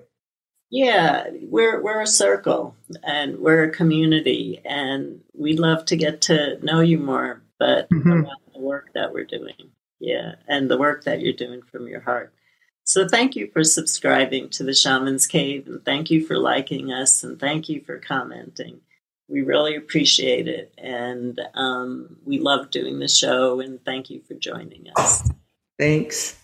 Yeah, 0.70 1.28
we're 1.42 1.82
we're 1.82 2.00
a 2.00 2.06
circle 2.06 2.76
and 3.02 3.38
we're 3.38 3.64
a 3.64 3.70
community, 3.70 4.60
and 4.64 5.20
we'd 5.34 5.58
love 5.58 5.84
to 5.86 5.96
get 5.96 6.20
to 6.22 6.64
know 6.64 6.80
you 6.80 6.98
more. 6.98 7.42
But 7.58 7.90
mm-hmm. 7.90 8.22
the 8.54 8.60
work 8.60 8.90
that 8.94 9.12
we're 9.12 9.24
doing, 9.24 9.72
yeah, 9.98 10.36
and 10.46 10.70
the 10.70 10.78
work 10.78 11.04
that 11.04 11.20
you're 11.20 11.32
doing 11.32 11.62
from 11.62 11.88
your 11.88 12.00
heart. 12.00 12.32
So 12.84 13.06
thank 13.06 13.36
you 13.36 13.50
for 13.52 13.62
subscribing 13.64 14.48
to 14.50 14.64
the 14.64 14.72
Shaman's 14.72 15.26
Cave, 15.26 15.66
and 15.66 15.84
thank 15.84 16.10
you 16.10 16.24
for 16.24 16.38
liking 16.38 16.92
us, 16.92 17.22
and 17.24 17.38
thank 17.38 17.68
you 17.68 17.82
for 17.84 17.98
commenting. 17.98 18.80
We 19.28 19.42
really 19.42 19.76
appreciate 19.76 20.48
it, 20.48 20.72
and 20.78 21.40
um, 21.54 22.16
we 22.24 22.38
love 22.38 22.70
doing 22.70 23.00
the 23.00 23.08
show. 23.08 23.60
And 23.60 23.84
thank 23.84 24.08
you 24.08 24.22
for 24.26 24.34
joining 24.34 24.86
us. 24.96 25.28
Thanks. 25.78 26.36